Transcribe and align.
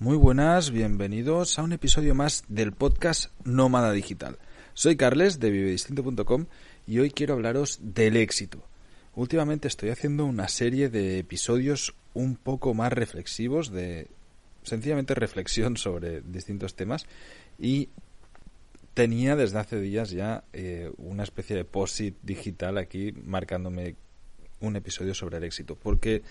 Muy 0.00 0.16
buenas, 0.16 0.70
bienvenidos 0.70 1.58
a 1.58 1.62
un 1.62 1.74
episodio 1.74 2.14
más 2.14 2.44
del 2.48 2.72
podcast 2.72 3.32
Nómada 3.44 3.92
Digital. 3.92 4.38
Soy 4.72 4.96
Carles 4.96 5.40
de 5.40 5.50
vivedistinto.com 5.50 6.46
y 6.86 7.00
hoy 7.00 7.10
quiero 7.10 7.34
hablaros 7.34 7.80
del 7.82 8.16
éxito. 8.16 8.64
Últimamente 9.14 9.68
estoy 9.68 9.90
haciendo 9.90 10.24
una 10.24 10.48
serie 10.48 10.88
de 10.88 11.18
episodios 11.18 11.94
un 12.14 12.36
poco 12.36 12.72
más 12.72 12.94
reflexivos, 12.94 13.72
de 13.72 14.06
sencillamente 14.62 15.14
reflexión 15.14 15.76
sobre 15.76 16.22
distintos 16.22 16.76
temas 16.76 17.04
y 17.58 17.90
tenía 18.94 19.36
desde 19.36 19.58
hace 19.58 19.82
días 19.82 20.12
ya 20.12 20.44
eh, 20.54 20.90
una 20.96 21.24
especie 21.24 21.56
de 21.56 21.66
post 21.66 22.00
digital 22.22 22.78
aquí 22.78 23.12
marcándome 23.12 23.96
un 24.60 24.76
episodio 24.76 25.12
sobre 25.12 25.36
el 25.36 25.44
éxito, 25.44 25.76
porque 25.76 26.22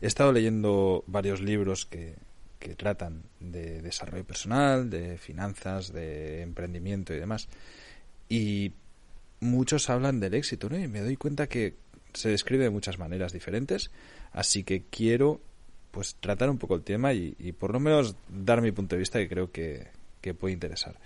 he 0.00 0.06
estado 0.06 0.30
leyendo 0.30 1.02
varios 1.08 1.40
libros 1.40 1.86
que, 1.86 2.14
que 2.58 2.74
tratan 2.74 3.22
de 3.40 3.82
desarrollo 3.82 4.24
personal, 4.24 4.90
de 4.90 5.18
finanzas, 5.18 5.92
de 5.92 6.42
emprendimiento 6.42 7.14
y 7.14 7.18
demás. 7.18 7.48
Y 8.28 8.72
muchos 9.40 9.90
hablan 9.90 10.20
del 10.20 10.34
éxito, 10.34 10.68
¿no? 10.68 10.78
Y 10.78 10.88
me 10.88 11.00
doy 11.00 11.16
cuenta 11.16 11.48
que 11.48 11.74
se 12.12 12.30
describe 12.30 12.64
de 12.64 12.70
muchas 12.70 12.98
maneras 12.98 13.32
diferentes, 13.32 13.90
así 14.32 14.64
que 14.64 14.84
quiero 14.84 15.40
pues 15.90 16.16
tratar 16.16 16.50
un 16.50 16.58
poco 16.58 16.74
el 16.74 16.82
tema 16.82 17.14
y, 17.14 17.32
por 17.58 17.72
lo 17.72 17.80
menos 17.80 18.16
dar 18.28 18.60
mi 18.60 18.72
punto 18.72 18.96
de 18.96 19.00
vista 19.00 19.18
que 19.18 19.28
creo 19.28 19.50
que, 19.50 19.88
puede 20.38 20.52
interesar. 20.52 20.98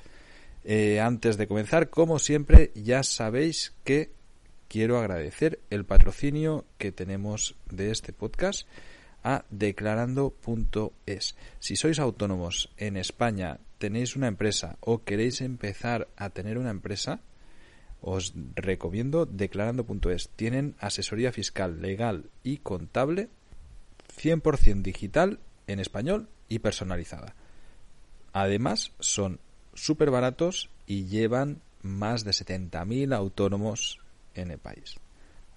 Eh, 0.64 0.98
antes 0.98 1.36
de 1.36 1.46
comenzar, 1.46 1.90
como 1.90 2.18
siempre, 2.18 2.70
ya 2.74 3.02
sabéis 3.02 3.74
que 3.84 4.10
quiero 4.66 4.98
agradecer 4.98 5.60
el 5.68 5.84
patrocinio 5.84 6.64
que 6.78 6.90
tenemos 6.90 7.54
de 7.70 7.90
este 7.90 8.12
podcast 8.14 8.66
a 9.22 9.44
declarando.es. 9.50 11.36
Si 11.58 11.76
sois 11.76 11.98
autónomos 11.98 12.72
en 12.76 12.96
España, 12.96 13.58
tenéis 13.78 14.16
una 14.16 14.28
empresa 14.28 14.76
o 14.80 15.04
queréis 15.04 15.40
empezar 15.40 16.08
a 16.16 16.30
tener 16.30 16.58
una 16.58 16.70
empresa, 16.70 17.20
os 18.00 18.34
recomiendo 18.54 19.26
declarando.es. 19.26 20.30
Tienen 20.36 20.74
asesoría 20.78 21.32
fiscal, 21.32 21.80
legal 21.82 22.30
y 22.42 22.58
contable 22.58 23.28
100% 24.16 24.82
digital 24.82 25.38
en 25.66 25.80
español 25.80 26.28
y 26.48 26.60
personalizada. 26.60 27.34
Además, 28.32 28.92
son 29.00 29.40
súper 29.74 30.10
baratos 30.10 30.70
y 30.86 31.06
llevan 31.06 31.62
más 31.82 32.24
de 32.24 32.32
70.000 32.32 33.14
autónomos 33.14 33.98
en 34.34 34.50
el 34.50 34.58
país. 34.58 34.96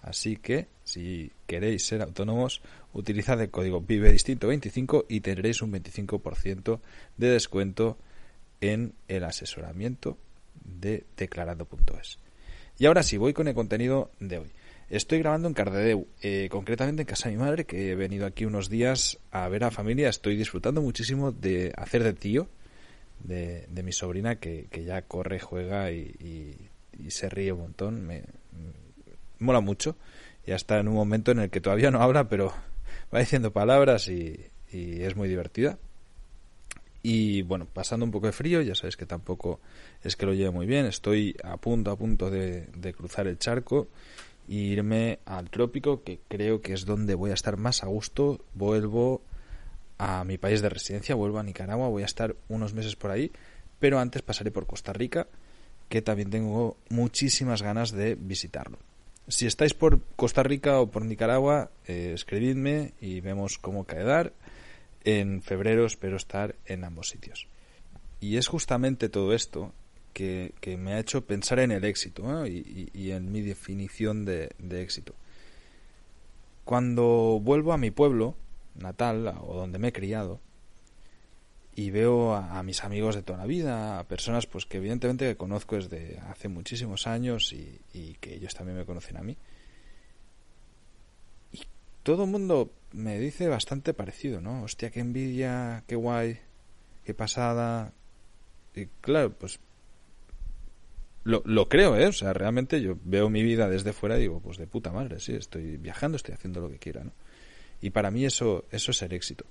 Así 0.01 0.35
que, 0.35 0.67
si 0.83 1.31
queréis 1.47 1.85
ser 1.85 2.01
autónomos, 2.01 2.61
utilizad 2.93 3.39
el 3.41 3.49
código 3.49 3.81
Vive 3.81 4.11
Distinto 4.11 4.47
25 4.47 5.05
y 5.09 5.21
tendréis 5.21 5.61
un 5.61 5.73
25% 5.73 6.79
de 7.17 7.27
descuento 7.29 7.97
en 8.61 8.93
el 9.07 9.23
asesoramiento 9.23 10.17
de 10.63 11.03
declarando.es. 11.17 12.19
Y 12.77 12.85
ahora 12.85 13.03
sí, 13.03 13.17
voy 13.17 13.33
con 13.33 13.47
el 13.47 13.53
contenido 13.53 14.11
de 14.19 14.39
hoy. 14.39 14.51
Estoy 14.89 15.19
grabando 15.19 15.47
en 15.47 15.53
Cardedeu, 15.53 16.07
eh, 16.21 16.47
concretamente 16.51 17.01
en 17.01 17.07
casa 17.07 17.29
de 17.29 17.35
mi 17.35 17.41
madre, 17.41 17.65
que 17.65 17.91
he 17.91 17.95
venido 17.95 18.25
aquí 18.25 18.45
unos 18.45 18.69
días 18.69 19.19
a 19.31 19.47
ver 19.47 19.63
a 19.63 19.71
familia. 19.71 20.09
Estoy 20.09 20.35
disfrutando 20.35 20.81
muchísimo 20.81 21.31
de 21.31 21.73
hacer 21.77 22.03
de 22.03 22.13
tío 22.13 22.47
de, 23.23 23.83
mi 23.83 23.91
sobrina, 23.91 24.35
que, 24.35 24.67
ya 24.85 25.01
corre, 25.03 25.39
juega 25.39 25.91
y, 25.91 26.69
se 27.07 27.29
ríe 27.29 27.51
un 27.51 27.59
montón. 27.59 28.05
Me, 28.05 28.23
mola 29.39 29.61
mucho. 29.61 29.95
Ya 30.45 30.55
está 30.55 30.79
en 30.79 30.89
un 30.89 30.95
momento 30.95 31.31
en 31.31 31.39
el 31.39 31.49
que 31.49 31.61
todavía 31.61 31.89
no 31.89 32.01
habla, 32.01 32.27
pero 32.27 32.53
va 33.13 33.19
diciendo 33.19 33.51
palabras 33.51 34.07
y, 34.07 34.39
es 34.71 35.15
muy 35.15 35.29
divertida. 35.29 35.77
Y 37.03 37.43
bueno, 37.43 37.67
pasando 37.71 38.05
un 38.05 38.11
poco 38.11 38.25
de 38.25 38.31
frío, 38.33 38.61
ya 38.61 38.73
sabéis 38.73 38.97
que 38.97 39.05
tampoco 39.05 39.59
es 40.03 40.15
que 40.15 40.25
lo 40.25 40.33
lleve 40.33 40.49
muy 40.49 40.65
bien. 40.65 40.87
Estoy 40.87 41.35
a 41.43 41.57
punto, 41.57 41.91
a 41.91 41.95
punto 41.95 42.31
de, 42.31 42.67
cruzar 42.97 43.27
el 43.27 43.37
charco 43.37 43.87
e 44.49 44.55
irme 44.55 45.19
al 45.25 45.51
trópico, 45.51 46.01
que 46.01 46.19
creo 46.27 46.61
que 46.61 46.73
es 46.73 46.85
donde 46.85 47.13
voy 47.13 47.29
a 47.29 47.35
estar 47.35 47.57
más 47.57 47.83
a 47.83 47.87
gusto. 47.87 48.43
Vuelvo 48.55 49.21
a 49.99 50.23
mi 50.23 50.39
país 50.39 50.61
de 50.61 50.69
residencia, 50.69 51.13
vuelvo 51.13 51.37
a 51.37 51.43
Nicaragua, 51.43 51.89
voy 51.89 52.01
a 52.01 52.07
estar 52.07 52.35
unos 52.49 52.73
meses 52.73 52.95
por 52.95 53.11
ahí, 53.11 53.31
pero 53.79 53.99
antes 53.99 54.23
pasaré 54.23 54.49
por 54.49 54.65
Costa 54.65 54.91
Rica, 54.91 55.27
que 55.87 56.01
también 56.01 56.31
tengo 56.31 56.77
muchísimas 56.89 57.61
ganas 57.61 57.91
de 57.91 58.15
visitarlo. 58.15 58.79
Si 59.27 59.47
estáis 59.47 59.73
por 59.73 60.01
Costa 60.15 60.43
Rica 60.43 60.79
o 60.81 60.91
por 60.91 61.05
Nicaragua, 61.05 61.71
eh, 61.87 62.11
escribidme 62.13 62.93
y 62.99 63.21
vemos 63.21 63.57
cómo 63.57 63.85
quedar. 63.85 64.33
En 65.05 65.41
febrero 65.41 65.85
espero 65.85 66.17
estar 66.17 66.55
en 66.65 66.83
ambos 66.83 67.09
sitios. 67.09 67.47
Y 68.19 68.37
es 68.37 68.47
justamente 68.47 69.09
todo 69.09 69.33
esto 69.33 69.73
que, 70.13 70.53
me 70.77 70.93
ha 70.93 70.99
hecho 70.99 71.25
pensar 71.25 71.59
en 71.59 71.71
el 71.71 71.83
éxito 71.85 72.45
y, 72.45 73.11
en 73.11 73.31
mi 73.31 73.41
definición 73.41 74.25
de, 74.25 74.51
de 74.59 74.81
éxito. 74.81 75.15
Cuando 76.65 77.39
vuelvo 77.41 77.73
a 77.73 77.77
mi 77.77 77.91
pueblo 77.91 78.35
natal 78.75 79.35
o 79.41 79.55
donde 79.55 79.79
me 79.79 79.89
he 79.89 79.93
criado, 79.93 80.39
y 81.75 81.89
veo 81.89 82.35
a, 82.35 82.61
mis 82.61 82.83
amigos 82.83 83.15
de 83.15 83.23
toda 83.23 83.39
la 83.39 83.45
vida, 83.45 83.99
a 83.99 84.03
personas 84.03 84.45
pues 84.45 84.65
que 84.65 84.77
evidentemente 84.77 85.35
conozco 85.35 85.75
desde 85.75 86.19
hace 86.29 86.47
muchísimos 86.47 87.07
años 87.07 87.51
y, 87.51 88.17
que 88.19 88.35
ellos 88.35 88.53
también 88.53 88.77
me 88.77 88.85
conocen 88.85 89.17
a 89.17 89.23
mí. 89.23 89.35
Y 91.51 91.61
todo 92.03 92.25
el 92.25 92.29
mundo 92.29 92.71
me 92.91 93.19
dice 93.19 93.47
bastante 93.47 93.93
parecido, 93.93 94.39
¿no? 94.39 94.63
Hostia, 94.63 94.91
qué 94.91 94.99
envidia, 94.99 95.83
qué 95.87 95.95
guay, 95.95 96.39
qué 97.05 97.15
pasada. 97.15 97.91
Y 98.75 98.85
claro, 99.01 99.31
pues 99.33 99.59
lo, 101.23 101.41
lo 101.45 101.69
creo, 101.69 101.97
¿eh? 101.97 102.05
O 102.05 102.13
sea, 102.13 102.33
realmente 102.33 102.81
yo 102.81 102.97
veo 103.03 103.29
mi 103.31 103.41
vida 103.41 103.67
desde 103.67 103.93
fuera 103.93 104.17
y 104.17 104.21
digo, 104.21 104.39
pues 104.41 104.57
de 104.57 104.67
puta 104.67 104.91
madre, 104.91 105.19
sí, 105.19 105.33
estoy 105.33 105.77
viajando, 105.77 106.17
estoy 106.17 106.35
haciendo 106.35 106.61
lo 106.61 106.69
que 106.69 106.77
quiera, 106.77 107.03
¿no? 107.03 107.13
Y 107.81 107.89
para 107.89 108.11
mí 108.11 108.25
eso, 108.25 108.65
eso 108.71 108.91
es 108.91 109.01
el 109.01 109.13
éxito. 109.13 109.45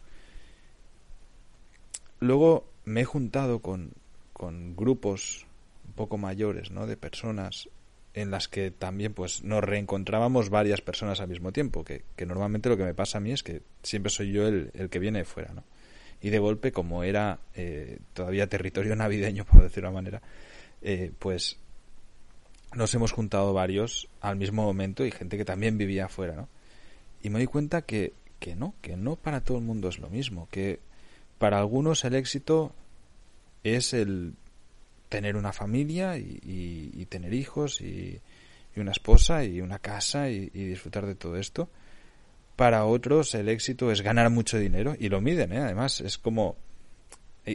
Luego 2.22 2.70
me 2.84 3.00
he 3.00 3.04
juntado 3.04 3.58
con, 3.58 3.90
con 4.32 4.76
grupos 4.76 5.44
un 5.84 5.92
poco 5.94 6.18
mayores, 6.18 6.70
¿no? 6.70 6.86
De 6.86 6.96
personas 6.96 7.68
en 8.14 8.30
las 8.30 8.46
que 8.46 8.70
también 8.70 9.12
pues 9.12 9.42
nos 9.42 9.64
reencontrábamos 9.64 10.48
varias 10.48 10.80
personas 10.82 11.20
al 11.20 11.26
mismo 11.26 11.50
tiempo, 11.50 11.82
que, 11.82 12.04
normalmente 12.24 12.68
lo 12.68 12.76
que 12.76 12.84
me 12.84 12.94
pasa 12.94 13.18
a 13.18 13.20
mí 13.20 13.32
es 13.32 13.42
que 13.42 13.62
siempre 13.82 14.10
soy 14.10 14.30
yo 14.30 14.46
el, 14.46 14.70
que 14.88 15.00
viene 15.00 15.18
de 15.18 15.24
fuera, 15.24 15.52
¿no? 15.52 15.64
Y 16.20 16.30
de 16.30 16.38
golpe, 16.38 16.70
como 16.70 17.02
era 17.02 17.40
eh, 17.56 17.98
todavía 18.12 18.46
territorio 18.46 18.94
navideño, 18.94 19.44
por 19.44 19.60
decirlo 19.60 19.88
de 19.88 19.90
una 19.90 20.00
manera, 20.02 20.22
eh, 20.80 21.10
pues 21.18 21.58
nos 22.72 22.94
hemos 22.94 23.10
juntado 23.10 23.52
varios 23.52 24.08
al 24.20 24.36
mismo 24.36 24.62
momento 24.62 25.04
y 25.04 25.10
gente 25.10 25.36
que 25.36 25.44
también 25.44 25.76
vivía 25.76 26.04
afuera, 26.04 26.36
¿no? 26.36 26.48
Y 27.20 27.30
me 27.30 27.40
doy 27.40 27.48
cuenta 27.48 27.82
que, 27.82 28.12
que 28.38 28.54
no, 28.54 28.74
que 28.80 28.96
no 28.96 29.16
para 29.16 29.40
todo 29.40 29.58
el 29.58 29.64
mundo 29.64 29.88
es 29.88 29.98
lo 29.98 30.08
mismo, 30.08 30.46
que 30.52 30.78
para 31.42 31.58
algunos 31.58 32.04
el 32.04 32.14
éxito 32.14 32.72
es 33.64 33.94
el 33.94 34.34
tener 35.08 35.34
una 35.34 35.52
familia 35.52 36.16
y, 36.16 37.04
tener 37.08 37.34
hijos 37.34 37.80
y, 37.80 38.20
una 38.76 38.92
esposa 38.92 39.44
y 39.44 39.60
una 39.60 39.80
casa 39.80 40.30
y, 40.30 40.50
disfrutar 40.50 41.04
de 41.04 41.16
todo 41.16 41.36
esto. 41.36 41.68
Para 42.54 42.84
otros 42.84 43.34
el 43.34 43.48
éxito 43.48 43.90
es 43.90 44.02
ganar 44.02 44.30
mucho 44.30 44.56
dinero 44.56 44.94
y 44.96 45.08
lo 45.08 45.20
miden, 45.20 45.52
¿eh? 45.52 45.58
además 45.58 46.00
es 46.00 46.16
como... 46.16 46.54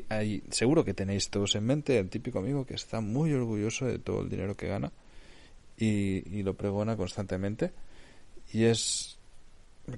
Hay, 0.10 0.44
seguro 0.50 0.84
que 0.84 0.94
tenéis 0.94 1.30
todos 1.30 1.56
en 1.56 1.64
mente 1.64 1.98
el 1.98 2.10
típico 2.10 2.40
amigo 2.40 2.66
que 2.66 2.74
está 2.74 3.00
muy 3.00 3.32
orgulloso 3.32 3.86
de 3.86 4.00
todo 4.00 4.22
el 4.22 4.28
dinero 4.28 4.58
que 4.58 4.68
gana 4.68 4.92
y, 5.78 6.44
lo 6.44 6.56
pregona 6.56 6.98
constantemente 6.98 7.72
y 8.52 8.66
es 8.66 9.18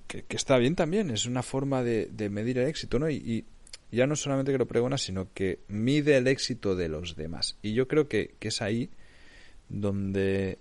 que, 0.06 0.26
está 0.30 0.60
bien 0.60 0.76
también, 0.76 1.10
es 1.10 1.26
una 1.26 1.42
forma 1.42 1.82
de, 1.82 2.30
medir 2.30 2.60
el 2.60 2.68
éxito, 2.68 3.00
¿no? 3.00 3.10
y, 3.10 3.46
ya 3.92 4.06
no 4.06 4.16
solamente 4.16 4.52
que 4.52 4.58
lo 4.58 4.68
pregona, 4.68 4.98
sino 4.98 5.34
que 5.34 5.60
mide 5.68 6.18
el 6.18 6.28
éxito 6.28 6.76
de 6.76 6.90
los 6.90 7.16
demás. 7.16 7.58
Y 7.62 7.74
yo 7.74 7.88
creo 7.88 8.08
que, 8.08 8.36
es 8.40 8.62
ahí 8.62 8.90
donde 9.68 10.60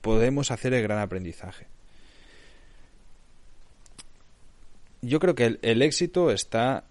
podemos 0.00 0.50
hacer 0.50 0.74
el 0.74 0.82
gran 0.82 0.98
aprendizaje. 0.98 1.66
Yo 5.02 5.20
creo 5.20 5.34
que 5.34 5.58
el, 5.62 5.82
éxito 5.82 6.30
está 6.30 6.84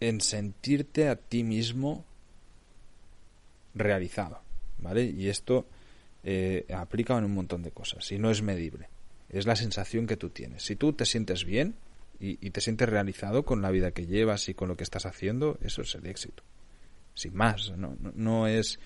en 0.00 0.20
sentirte 0.20 1.08
a 1.08 1.16
ti 1.16 1.44
mismo 1.44 2.04
realizado, 3.74 4.40
¿vale? 4.78 5.04
Y 5.04 5.28
esto 5.28 5.66
eh, 6.24 6.66
aplica 6.74 7.16
en 7.16 7.24
un 7.24 7.34
montón 7.34 7.62
de 7.62 7.70
cosas 7.70 8.10
y 8.10 8.18
no 8.18 8.30
es 8.30 8.42
medible. 8.42 8.88
Es 9.28 9.46
la 9.46 9.54
sensación 9.54 10.06
que 10.06 10.16
tú 10.16 10.30
tienes. 10.30 10.64
Si 10.64 10.74
tú 10.74 10.94
te 10.94 11.04
sientes 11.04 11.44
bien, 11.44 11.74
y, 12.20 12.50
te 12.50 12.60
sientes 12.60 12.88
realizado 12.88 13.44
con 13.44 13.62
la 13.62 13.70
vida 13.70 13.92
que 13.92 14.06
llevas 14.06 14.48
y 14.48 14.54
con 14.54 14.68
lo 14.68 14.76
que 14.76 14.82
estás 14.82 15.06
haciendo, 15.06 15.58
eso 15.62 15.82
es 15.82 15.94
el 15.94 16.06
éxito. 16.06 16.42
Sin 17.14 17.34
más, 17.34 17.72
no, 17.76 17.96
no, 18.14 18.46
es 18.46 18.80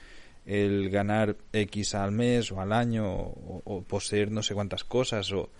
el 0.44 0.90
ganar 0.90 1.36
X 1.52 1.94
al 1.94 2.12
mes 2.12 2.52
o 2.52 2.60
al 2.60 2.72
año 2.72 3.06
o, 3.06 3.84
poseer 3.86 4.30
no 4.30 4.42
sé 4.42 4.54
cuántas 4.54 4.84
cosas 4.84 5.32
o, 5.32 5.50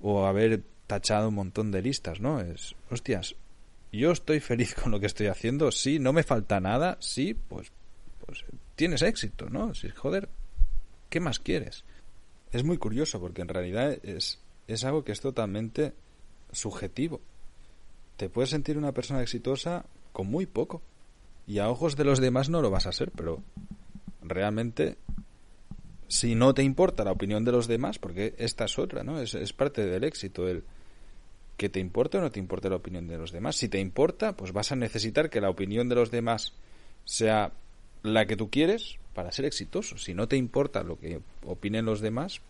o, 0.00 0.26
haber 0.26 0.62
tachado 0.86 1.28
un 1.28 1.36
montón 1.36 1.70
de 1.70 1.82
listas, 1.82 2.20
¿no? 2.20 2.40
Es, 2.40 2.74
hostias, 2.90 3.36
yo 3.92 4.10
estoy 4.10 4.40
feliz 4.40 4.74
con 4.74 4.90
lo 4.90 4.98
que 4.98 5.06
estoy 5.06 5.28
haciendo, 5.28 5.70
sí, 5.70 5.98
no 5.98 6.12
me 6.12 6.24
falta 6.24 6.60
nada, 6.60 6.96
sí, 7.00 7.34
pues, 7.34 7.70
pues 8.26 8.44
tienes 8.74 9.02
éxito, 9.02 9.48
¿no? 9.50 9.74
Si, 9.74 9.88
joder, 9.90 10.28
¿qué 11.10 11.20
más 11.20 11.38
quieres? 11.38 11.84
Es 12.50 12.64
muy 12.64 12.78
curioso 12.78 13.20
porque 13.20 13.42
en 13.42 13.48
realidad 13.48 13.98
es, 14.02 14.40
es 14.66 14.84
algo 14.84 15.04
que 15.04 15.12
es 15.12 15.20
totalmente 15.20 15.92
subjetivo. 16.54 17.20
Te 18.16 18.28
puedes 18.28 18.50
sentir 18.50 18.78
una 18.78 18.92
persona 18.92 19.22
exitosa 19.22 19.84
con 20.12 20.28
muy 20.28 20.46
poco. 20.46 20.82
Y 21.46 21.58
a 21.58 21.68
ojos 21.68 21.96
de 21.96 22.04
los 22.04 22.20
demás 22.20 22.48
no 22.48 22.62
lo 22.62 22.70
vas 22.70 22.86
a 22.86 22.92
ser, 22.92 23.10
pero 23.10 23.42
realmente 24.22 24.96
si 26.08 26.34
no 26.34 26.54
te 26.54 26.62
importa 26.62 27.04
la 27.04 27.12
opinión 27.12 27.44
de 27.44 27.52
los 27.52 27.66
demás, 27.66 27.98
porque 27.98 28.34
esta 28.38 28.64
es 28.64 28.78
otra, 28.78 29.02
¿no? 29.02 29.20
Es, 29.20 29.34
es 29.34 29.52
parte 29.52 29.84
del 29.84 30.04
éxito, 30.04 30.48
el 30.48 30.64
que 31.56 31.68
te 31.68 31.80
importe 31.80 32.18
o 32.18 32.20
no 32.20 32.32
te 32.32 32.40
importe 32.40 32.70
la 32.70 32.76
opinión 32.76 33.06
de 33.06 33.18
los 33.18 33.32
demás. 33.32 33.56
Si 33.56 33.68
te 33.68 33.78
importa, 33.78 34.36
pues 34.36 34.52
vas 34.52 34.72
a 34.72 34.76
necesitar 34.76 35.30
que 35.30 35.40
la 35.40 35.50
opinión 35.50 35.88
de 35.88 35.94
los 35.94 36.10
demás 36.10 36.52
sea 37.04 37.52
la 38.02 38.26
que 38.26 38.36
tú 38.36 38.50
quieres 38.50 38.98
para 39.14 39.32
ser 39.32 39.44
exitoso. 39.44 39.98
Si 39.98 40.14
no 40.14 40.28
te 40.28 40.36
importa 40.36 40.82
lo 40.82 40.98
que 40.98 41.20
opinen 41.44 41.84
los 41.84 42.00
demás, 42.00 42.40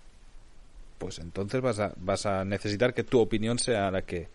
pues 0.99 1.19
entonces 1.19 1.61
vas 1.61 1.79
a, 1.79 1.95
vas 1.97 2.27
a 2.27 2.45
necesitar 2.45 2.95
que 2.95 3.05
tu 3.05 3.21
opinión 3.21 3.59
sea 3.59 3.91
la 3.91 4.03
que, 4.03 4.29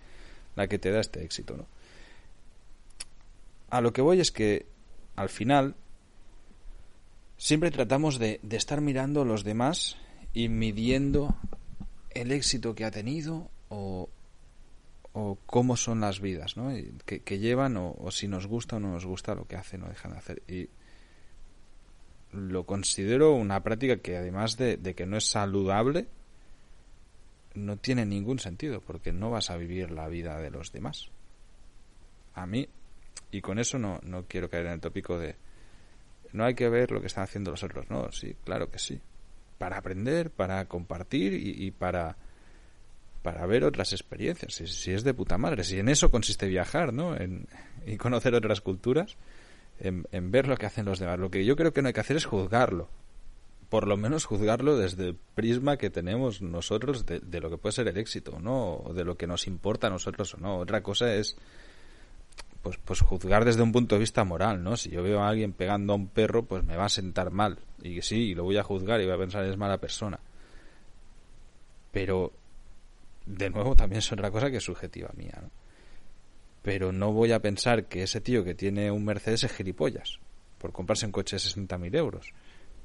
la 0.56 0.67
que 0.67 0.79
te 0.79 0.91
da 0.91 1.00
este 1.00 1.23
éxito, 1.23 1.57
¿no? 1.57 1.65
A 3.69 3.81
lo 3.81 3.94
que 3.94 4.01
voy 4.01 4.19
es 4.19 4.31
que 4.31 4.65
al 5.15 5.29
final 5.29 5.75
siempre 7.38 7.71
tratamos 7.71 8.17
de, 8.17 8.39
de 8.41 8.57
estar 8.57 8.81
mirando 8.81 9.21
a 9.21 9.25
los 9.25 9.44
demás 9.44 9.97
y 10.33 10.50
midiendo 10.50 11.35
el 12.09 12.31
éxito 12.31 12.73
que 12.73 12.85
ha 12.85 12.91
tenido 12.91 13.50
o, 13.69 14.09
o 15.13 15.38
cómo 15.45 15.75
son 15.77 16.01
las 16.01 16.19
vidas 16.19 16.57
¿no? 16.57 16.71
que, 17.05 17.39
llevan 17.39 17.77
o, 17.77 18.12
si 18.12 18.27
nos 18.27 18.47
gusta 18.47 18.77
o 18.77 18.79
no 18.79 18.91
nos 18.91 19.05
gusta 19.05 19.35
lo 19.35 19.45
que 19.45 19.55
hacen 19.55 19.83
o 19.83 19.89
dejan 19.89 20.12
de 20.12 20.17
hacer. 20.17 20.44
Y 20.47 20.69
lo 22.31 22.65
considero 22.65 23.33
una 23.33 23.63
práctica 23.63 23.97
que 23.97 24.17
además 24.17 24.57
de, 24.57 24.77
de, 24.77 24.94
que 24.94 25.05
no 25.05 25.17
es 25.17 25.25
saludable, 25.25 26.07
no 27.65 27.77
tiene 27.77 28.06
ningún 28.06 28.39
sentido 28.39 28.81
porque 28.81 29.11
no 29.11 29.29
vas 29.29 29.50
a 29.50 29.57
vivir 29.57 29.91
la 29.91 30.07
vida 30.07 30.38
de 30.39 30.50
los 30.50 30.71
demás. 30.71 31.09
A 32.33 32.45
mí, 32.45 32.67
y 33.31 33.41
con 33.41 33.59
eso 33.59 33.77
no, 33.77 34.00
no 34.03 34.25
quiero 34.25 34.50
caer 34.50 34.67
en 34.67 34.73
el 34.73 34.79
tópico 34.79 35.17
de 35.17 35.35
no 36.31 36.45
hay 36.45 36.53
que 36.53 36.69
ver 36.69 36.91
lo 36.91 37.01
que 37.01 37.07
están 37.07 37.23
haciendo 37.23 37.51
los 37.51 37.63
otros, 37.63 37.89
no, 37.89 38.11
sí, 38.11 38.35
claro 38.44 38.69
que 38.69 38.79
sí. 38.79 39.00
Para 39.57 39.77
aprender, 39.77 40.31
para 40.31 40.65
compartir 40.65 41.33
y 41.33 41.71
para 41.71 42.15
para 43.21 43.45
ver 43.45 43.63
otras 43.63 43.94
experiencias. 43.94 44.53
Si, 44.53 44.91
es 44.91 45.03
de 45.03 45.13
puta 45.13 45.38
madre, 45.38 45.63
si 45.63 45.79
en 45.79 45.89
eso 45.89 46.09
consiste 46.09 46.47
viajar, 46.47 46.94
¿no? 46.94 47.15
En, 47.15 47.47
y 47.85 47.97
conocer 47.97 48.33
otras 48.33 48.62
culturas, 48.62 49.17
en, 49.79 50.31
ver 50.31 50.47
lo 50.47 50.57
que 50.57 50.65
hacen 50.65 50.85
los 50.85 51.00
demás. 51.00 51.19
Lo 51.19 51.29
que 51.29 51.45
yo 51.45 51.55
creo 51.55 51.73
que 51.73 51.81
no 51.81 51.88
hay 51.88 51.94
que 51.94 52.00
hacer 52.00 52.17
es 52.17 52.25
juzgarlo. 52.25 52.89
Por 53.69 53.88
lo 53.88 53.98
menos 53.98 54.25
juzgarlo 54.25 54.77
desde 54.77 55.10
el 55.10 55.16
prisma 55.16 55.77
que 55.77 55.89
tenemos 55.89 56.42
nosotros 56.42 57.06
de, 57.06 57.39
lo 57.39 57.50
que 57.50 57.57
puede 57.57 57.74
ser 57.74 57.88
el 57.88 57.98
éxito, 57.98 58.39
¿no? 58.39 58.77
O 58.77 58.94
de 58.94 59.06
lo 59.06 59.16
que 59.16 59.27
nos 59.27 59.45
importa 59.45 59.88
a 59.88 59.89
nosotros 59.92 60.33
o 60.33 60.38
no. 60.38 60.57
Otra 60.57 60.81
cosa 60.81 61.13
es 61.13 61.38
pues, 62.63 62.77
pues 62.83 63.01
juzgar 63.01 63.45
desde 63.45 63.62
un 63.62 63.71
punto 63.71 63.95
de 63.95 64.00
vista 64.00 64.24
moral, 64.24 64.63
¿no? 64.63 64.75
Si 64.75 64.89
yo 64.89 65.04
veo 65.04 65.21
a 65.21 65.30
alguien 65.30 65.54
pegando 65.54 65.94
a 65.94 65.98
un 65.98 66.07
perro, 66.07 66.45
pues 66.45 66.63
me 66.63 66.75
va 66.75 66.86
a 66.86 66.89
sentar 66.89 67.30
mal. 67.30 67.60
Y 67.83 68.01
sí, 68.01 68.33
lo 68.33 68.44
voy 68.44 68.57
a 68.57 68.63
juzgar 68.63 69.00
y 69.01 69.06
voy 69.06 69.13
a 69.13 69.19
pensar 69.19 69.45
es 69.45 69.56
mala 69.56 69.77
persona. 69.77 70.19
Pero 71.92 72.33
de 73.27 73.50
nuevo 73.51 73.75
también 73.75 74.00
es 74.00 74.12
otra 74.12 74.31
cosa 74.31 74.50
que 74.50 74.57
es 74.57 74.63
subjetiva 74.63 75.12
mía, 75.15 75.38
¿no? 75.42 75.51
Pero 76.63 76.92
no 76.92 77.13
voy 77.13 77.31
a 77.31 77.39
pensar 77.39 77.86
que 77.86 78.04
ese 78.04 78.19
tío 78.19 78.44
que 78.44 78.56
tiene 78.56 78.92
un 78.92 79.06
Mercedes 79.06 79.44
es 79.44 79.54
gilipollas 79.54 80.19
por 80.57 80.74
comprarse 80.74 81.06
un 81.06 81.12
coche 81.12 81.38
de 81.38 81.42
60.000 81.42 81.95
euros. 81.95 82.33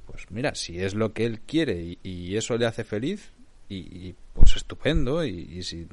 Pues 0.05 0.29
mira, 0.29 0.55
si 0.55 0.79
es 0.79 0.93
lo 0.95 1.13
que 1.13 1.25
él 1.25 1.39
quiere 1.41 1.97
y, 2.01 2.35
eso 2.35 2.57
le 2.57 2.65
hace 2.65 2.83
feliz, 2.83 3.31
y, 3.67 4.13
pues 4.33 4.55
estupendo, 4.55 5.25
y, 5.25 5.63
si 5.63 5.87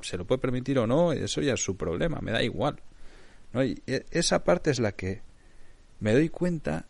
se 0.00 0.16
lo 0.16 0.26
puede 0.26 0.40
permitir 0.40 0.78
o 0.78 0.86
no, 0.86 1.12
eso 1.12 1.40
ya 1.40 1.54
es 1.54 1.62
su 1.62 1.76
problema, 1.76 2.20
me 2.20 2.32
da 2.32 2.42
igual. 2.42 2.80
¿no? 3.52 3.62
E, 3.62 3.76
esa 4.10 4.44
parte 4.44 4.70
es 4.70 4.80
la 4.80 4.92
que 4.92 5.22
me 6.00 6.12
doy 6.12 6.28
cuenta 6.28 6.86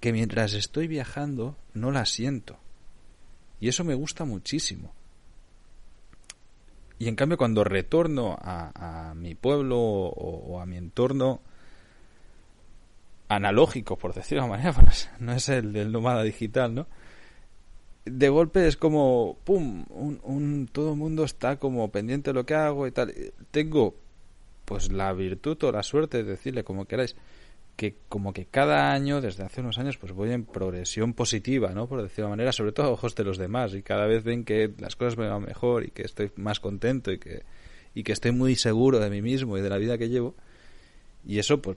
que 0.00 0.12
mientras 0.12 0.52
estoy 0.52 0.86
viajando 0.86 1.56
no 1.74 1.90
la 1.90 2.06
siento. 2.06 2.58
Y 3.60 3.68
eso 3.68 3.84
me 3.84 3.94
gusta 3.94 4.24
muchísimo. 4.24 4.92
Y 6.98 7.08
en 7.08 7.16
cambio 7.16 7.36
cuando 7.36 7.64
retorno 7.64 8.36
a, 8.40 9.12
mi 9.16 9.34
pueblo 9.34 9.78
o, 9.78 10.60
a 10.60 10.66
mi 10.66 10.76
entorno 10.76 11.40
analógico, 13.28 13.96
por 13.96 14.14
decirlo 14.14 14.44
de 14.44 14.50
manera, 14.50 14.74
no 15.18 15.32
es 15.32 15.48
el 15.48 15.72
del 15.72 15.92
nómada 15.92 16.22
digital, 16.22 16.74
¿no? 16.74 16.86
De 18.04 18.28
golpe 18.28 18.68
es 18.68 18.76
como, 18.76 19.36
¡pum! 19.42 19.84
Un, 19.90 20.68
todo 20.70 20.92
el 20.92 20.96
mundo 20.96 21.24
está 21.24 21.56
como 21.56 21.90
pendiente 21.90 22.30
de 22.30 22.34
lo 22.34 22.46
que 22.46 22.54
hago 22.54 22.86
y 22.86 22.92
tal. 22.92 23.12
Tengo, 23.50 23.96
pues, 24.64 24.92
la 24.92 25.12
virtud 25.12 25.62
o 25.64 25.72
la 25.72 25.82
suerte 25.82 26.18
de 26.18 26.30
decirle 26.30 26.62
como 26.62 26.84
queráis, 26.84 27.16
que 27.74 27.96
como 28.08 28.32
que 28.32 28.46
cada 28.46 28.92
año, 28.92 29.20
desde 29.20 29.42
hace 29.42 29.60
unos 29.60 29.78
años, 29.78 29.98
pues 29.98 30.12
voy 30.12 30.30
en 30.30 30.44
progresión 30.44 31.14
positiva, 31.14 31.72
¿no? 31.72 31.88
Por 31.88 32.00
decirlo 32.00 32.26
de 32.26 32.30
manera, 32.30 32.52
sobre 32.52 32.72
todo 32.72 32.86
a 32.86 32.90
ojos 32.90 33.16
de 33.16 33.24
los 33.24 33.38
demás, 33.38 33.74
y 33.74 33.82
cada 33.82 34.06
vez 34.06 34.22
ven 34.22 34.44
que 34.44 34.72
las 34.78 34.94
cosas 34.94 35.18
me 35.18 35.28
van 35.28 35.42
mejor 35.42 35.84
y 35.84 35.90
que 35.90 36.02
estoy 36.02 36.30
más 36.36 36.60
contento 36.60 37.10
y 37.10 37.18
que, 37.18 37.42
y 37.92 38.04
que 38.04 38.12
estoy 38.12 38.30
muy 38.30 38.54
seguro 38.54 39.00
de 39.00 39.10
mí 39.10 39.20
mismo 39.20 39.58
y 39.58 39.62
de 39.62 39.68
la 39.68 39.78
vida 39.78 39.98
que 39.98 40.08
llevo. 40.08 40.36
Y 41.26 41.40
eso, 41.40 41.60
pues, 41.60 41.76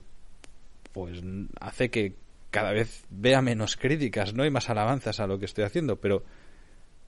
pues 0.91 1.21
hace 1.59 1.89
que 1.89 2.15
cada 2.51 2.71
vez 2.71 3.05
vea 3.09 3.41
menos 3.41 3.75
críticas, 3.75 4.33
¿no? 4.33 4.45
Y 4.45 4.49
más 4.49 4.69
alabanzas 4.69 5.19
a 5.19 5.27
lo 5.27 5.39
que 5.39 5.45
estoy 5.45 5.63
haciendo, 5.63 5.97
pero 5.97 6.23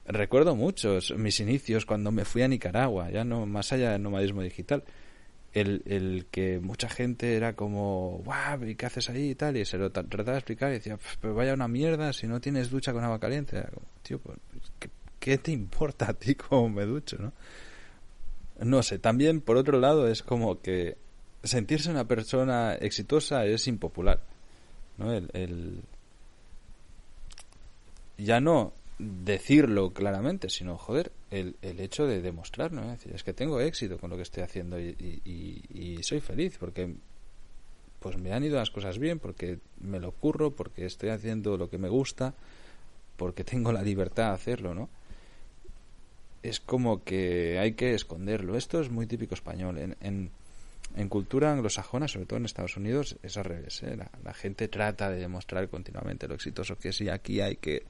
recuerdo 0.06 0.56
muchos 0.56 1.14
mis 1.18 1.40
inicios 1.40 1.86
cuando 1.86 2.12
me 2.12 2.26
fui 2.26 2.42
a 2.42 2.48
Nicaragua, 2.48 3.10
ya 3.10 3.24
no 3.24 3.46
más 3.46 3.72
allá 3.74 3.92
del 3.92 4.04
nomadismo 4.04 4.42
digital 4.42 4.84
el, 5.54 5.82
el 5.86 6.28
que 6.32 6.60
mucha 6.60 6.90
gente 6.90 7.36
era 7.36 7.56
como, 7.56 8.22
guau, 8.24 8.64
¿y 8.64 8.76
qué 8.76 8.86
haces 8.86 9.10
ahí 9.10 9.32
y 9.32 9.36
tal? 9.36 9.58
Y 9.58 9.66
se 9.66 9.78
lo 9.78 9.92
trataba 9.92 10.34
de 10.34 10.38
explicar 10.38 10.70
y 10.72 10.76
decía, 10.76 10.98
pues 11.20 11.34
vaya 11.34 11.54
una 11.54 11.68
mierda 11.68 12.14
si 12.14 12.28
no 12.28 12.40
tienes 12.40 12.70
ducha 12.70 12.94
con 12.94 13.04
agua 13.04 13.20
caliente. 13.20 13.64
Tío, 14.02 14.20
pues, 14.20 14.38
¿qué, 15.20 15.38
te 15.38 15.52
importa 15.52 16.10
a 16.10 16.14
ti 16.14 16.36
cómo 16.36 16.70
me 16.70 16.86
ducho, 16.86 17.18
no? 17.20 17.34
No 18.60 18.84
sé, 18.84 19.00
también 19.00 19.42
por 19.42 19.58
otro 19.58 19.80
lado 19.80 20.08
es 20.08 20.22
como 20.22 20.62
que 20.62 20.98
sentirse 21.44 21.90
una 21.90 22.08
persona 22.08 22.76
exitosa 22.76 23.46
es 23.46 23.68
impopular, 23.68 24.22
¿no? 24.98 25.14
El, 25.14 25.30
el... 25.34 25.82
Ya 28.18 28.40
no 28.40 28.74
decirlo 29.02 29.94
claramente, 29.94 30.50
sino, 30.50 30.78
joder, 30.78 31.12
el, 31.32 31.56
el 31.62 31.80
hecho 31.80 32.06
de 32.06 32.22
demostrarlo. 32.22 32.88
Decir, 32.88 33.14
es 33.16 33.24
que 33.24 33.34
tengo 33.34 33.60
éxito 33.60 33.98
con 33.98 34.10
lo 34.10 34.16
que 34.16 34.22
estoy 34.22 34.44
haciendo 34.44 34.80
y, 34.80 36.00
soy 36.04 36.20
feliz 36.20 36.58
porque 36.60 36.96
pues 38.00 38.18
me 38.18 38.34
han 38.34 38.44
ido 38.44 38.58
las 38.58 38.72
cosas 38.72 38.98
bien, 38.98 39.20
porque 39.20 39.60
me 39.80 40.00
lo 40.00 40.10
ocurro, 40.10 40.52
porque 40.52 40.86
estoy 40.86 41.10
haciendo 41.10 41.58
lo 41.58 41.70
que 41.70 41.78
me 41.78 41.88
gusta, 41.88 42.34
porque 43.16 43.44
tengo 43.44 43.72
la 43.72 43.84
libertad 43.84 44.30
de 44.30 44.36
hacerlo, 44.36 44.74
¿no? 44.74 44.90
Es 46.42 46.60
como 46.60 47.04
que 47.04 47.60
hay 47.60 47.74
que 47.74 47.94
esconderlo. 47.94 48.58
Esto 48.58 48.82
es 48.82 48.90
muy 48.90 49.06
típico 49.06 49.36
español. 49.36 49.96
En, 50.00 50.32
en 50.96 51.10
cultura 51.10 51.52
anglosajona, 51.52 52.08
sobre 52.08 52.26
todo 52.26 52.38
en 52.38 52.46
Estados 52.46 52.78
Unidos, 52.78 53.18
es 53.24 53.38
al 53.38 53.46
revés. 53.46 53.82
¿eh? 53.84 53.98
La, 54.24 54.34
gente 54.34 54.68
trata 54.68 55.10
de 55.10 55.20
demostrar 55.20 55.70
continuamente 55.70 56.28
lo 56.28 56.36
exitoso 56.36 56.78
que 56.78 56.90
es 56.90 57.02
y 57.02 57.10
aquí 57.10 57.42
hay 57.42 57.56
que 57.56 57.84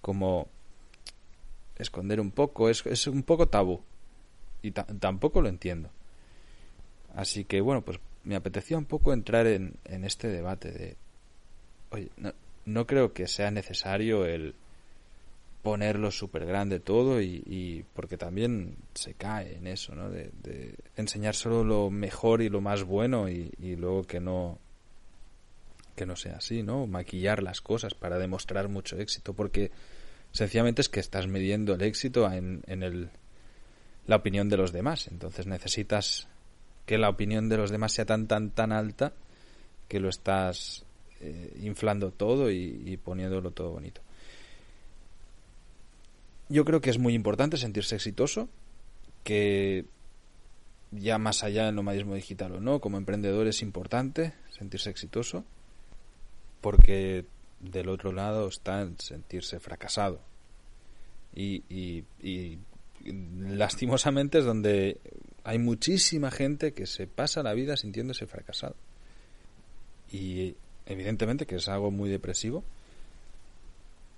como 0.00 0.48
esconder 1.76 2.20
un 2.20 2.30
poco, 2.30 2.68
es, 2.68 2.84
es 2.86 3.06
un 3.06 3.22
poco 3.22 3.48
tabú. 3.48 3.82
Y 4.62 4.72
tampoco 4.72 5.40
lo 5.40 5.48
entiendo. 5.48 5.90
Así 7.14 7.44
que 7.44 7.60
bueno, 7.60 7.82
pues 7.82 7.98
me 8.24 8.36
apetecía 8.36 8.76
un 8.76 8.84
poco 8.84 9.12
entrar 9.12 9.46
en, 9.46 9.74
en 9.84 10.04
este 10.04 10.28
debate 10.28 10.70
de, 10.70 10.96
oye, 11.90 12.10
no, 12.16 12.32
no, 12.66 12.86
creo 12.86 13.12
que 13.12 13.26
sea 13.26 13.50
necesario 13.50 14.26
el 14.26 14.54
ponerlo 15.62 16.10
súper 16.10 16.46
grande 16.46 16.80
todo 16.80 17.20
y, 17.20 17.84
porque 17.94 18.16
también 18.16 18.76
se 18.94 19.14
cae 19.14 19.56
en 19.56 19.66
eso, 19.66 19.94
¿no? 19.94 20.10
De, 20.10 20.74
enseñar 20.96 21.34
solo 21.34 21.64
lo 21.64 21.90
mejor 21.90 22.42
y 22.42 22.48
lo 22.48 22.60
más 22.60 22.84
bueno 22.84 23.28
y, 23.28 23.50
luego 23.76 24.04
que 24.04 24.20
no 24.20 24.58
que 25.96 26.06
no 26.06 26.16
sea 26.16 26.36
así, 26.36 26.62
¿no? 26.62 26.86
Maquillar 26.86 27.42
las 27.42 27.60
cosas 27.60 27.92
para 27.92 28.18
demostrar 28.18 28.68
mucho 28.68 28.98
éxito, 28.98 29.34
porque 29.34 29.70
Sencillamente 30.32 30.80
es 30.80 30.88
que 30.88 31.00
estás 31.00 31.26
midiendo 31.26 31.74
el 31.74 31.82
éxito 31.82 32.30
en, 32.30 32.62
en 32.66 32.82
el, 32.82 33.10
la 34.06 34.16
opinión 34.16 34.48
de 34.48 34.56
los 34.56 34.72
demás. 34.72 35.08
Entonces 35.08 35.46
necesitas 35.46 36.28
que 36.86 36.98
la 36.98 37.08
opinión 37.08 37.48
de 37.48 37.56
los 37.56 37.70
demás 37.70 37.92
sea 37.92 38.04
tan, 38.04 38.28
tan, 38.28 38.50
tan 38.50 38.72
alta 38.72 39.12
que 39.88 39.98
lo 39.98 40.08
estás 40.08 40.84
eh, 41.20 41.56
inflando 41.62 42.12
todo 42.12 42.50
y 42.50 42.96
poniéndolo 43.02 43.50
todo 43.50 43.72
bonito. 43.72 44.02
Yo 46.50 46.64
creo 46.64 46.80
que 46.80 46.90
es 46.90 46.98
muy 46.98 47.14
importante 47.14 47.56
sentirse 47.56 47.94
exitoso, 47.94 48.48
que 49.22 49.86
ya 50.90 51.16
más 51.16 51.44
allá 51.44 51.66
del 51.66 51.76
nomadismo 51.76 52.16
digital 52.16 52.56
o 52.56 52.60
no, 52.60 52.80
como 52.80 52.98
emprendedor 52.98 53.46
es 53.46 53.62
importante 53.62 54.34
sentirse 54.50 54.90
exitoso, 54.90 55.44
porque 56.60 57.24
del 57.60 57.88
otro 57.88 58.10
lado 58.10 58.48
está 58.48 58.82
el 58.82 58.98
sentirse 58.98 59.60
fracasado. 59.60 60.20
Y, 61.36 61.62
y, 61.68 62.04
y 62.20 62.58
lastimosamente 63.04 64.38
es 64.38 64.44
donde 64.44 64.98
hay 65.44 65.60
muchísima 65.60 66.32
gente 66.32 66.72
que 66.72 66.86
se 66.86 67.06
pasa 67.06 67.44
la 67.44 67.54
vida 67.54 67.76
sintiéndose 67.76 68.26
fracasado. 68.26 68.74
Y 70.10 70.56
evidentemente 70.84 71.46
que 71.46 71.54
es 71.54 71.68
algo 71.68 71.92
muy 71.92 72.10
depresivo, 72.10 72.64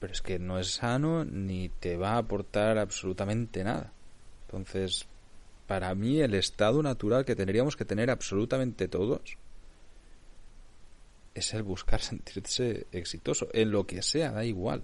pero 0.02 0.14
es 0.14 0.20
que 0.20 0.40
no 0.40 0.58
es 0.58 0.66
sano 0.68 1.24
ni 1.24 1.68
te 1.68 1.96
va 1.96 2.14
a 2.14 2.18
aportar 2.18 2.76
absolutamente 2.76 3.62
nada. 3.62 3.92
Entonces, 4.48 5.06
para 5.68 5.94
mí 5.94 6.20
el 6.20 6.34
estado 6.34 6.82
natural 6.82 7.24
que 7.24 7.36
tendríamos 7.36 7.76
que 7.76 7.84
tener 7.84 8.10
absolutamente 8.10 8.88
todos 8.88 9.20
es 11.36 11.54
el 11.54 11.62
buscar 11.62 12.00
sentirse 12.02 12.88
exitoso, 12.90 13.46
en 13.52 13.70
lo 13.70 13.86
que 13.86 14.02
sea, 14.02 14.32
da 14.32 14.44
igual, 14.44 14.82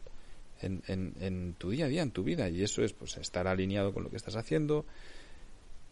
en, 0.62 0.84
en, 0.86 1.14
en 1.18 1.54
tu 1.54 1.70
día 1.70 1.86
a 1.86 1.88
día, 1.88 2.02
en 2.02 2.12
tu 2.12 2.22
vida, 2.22 2.48
y 2.48 2.62
eso 2.62 2.84
es 2.84 2.92
pues 2.92 3.16
estar 3.16 3.48
alineado 3.48 3.92
con 3.92 4.04
lo 4.04 4.10
que 4.10 4.18
estás 4.18 4.36
haciendo, 4.36 4.86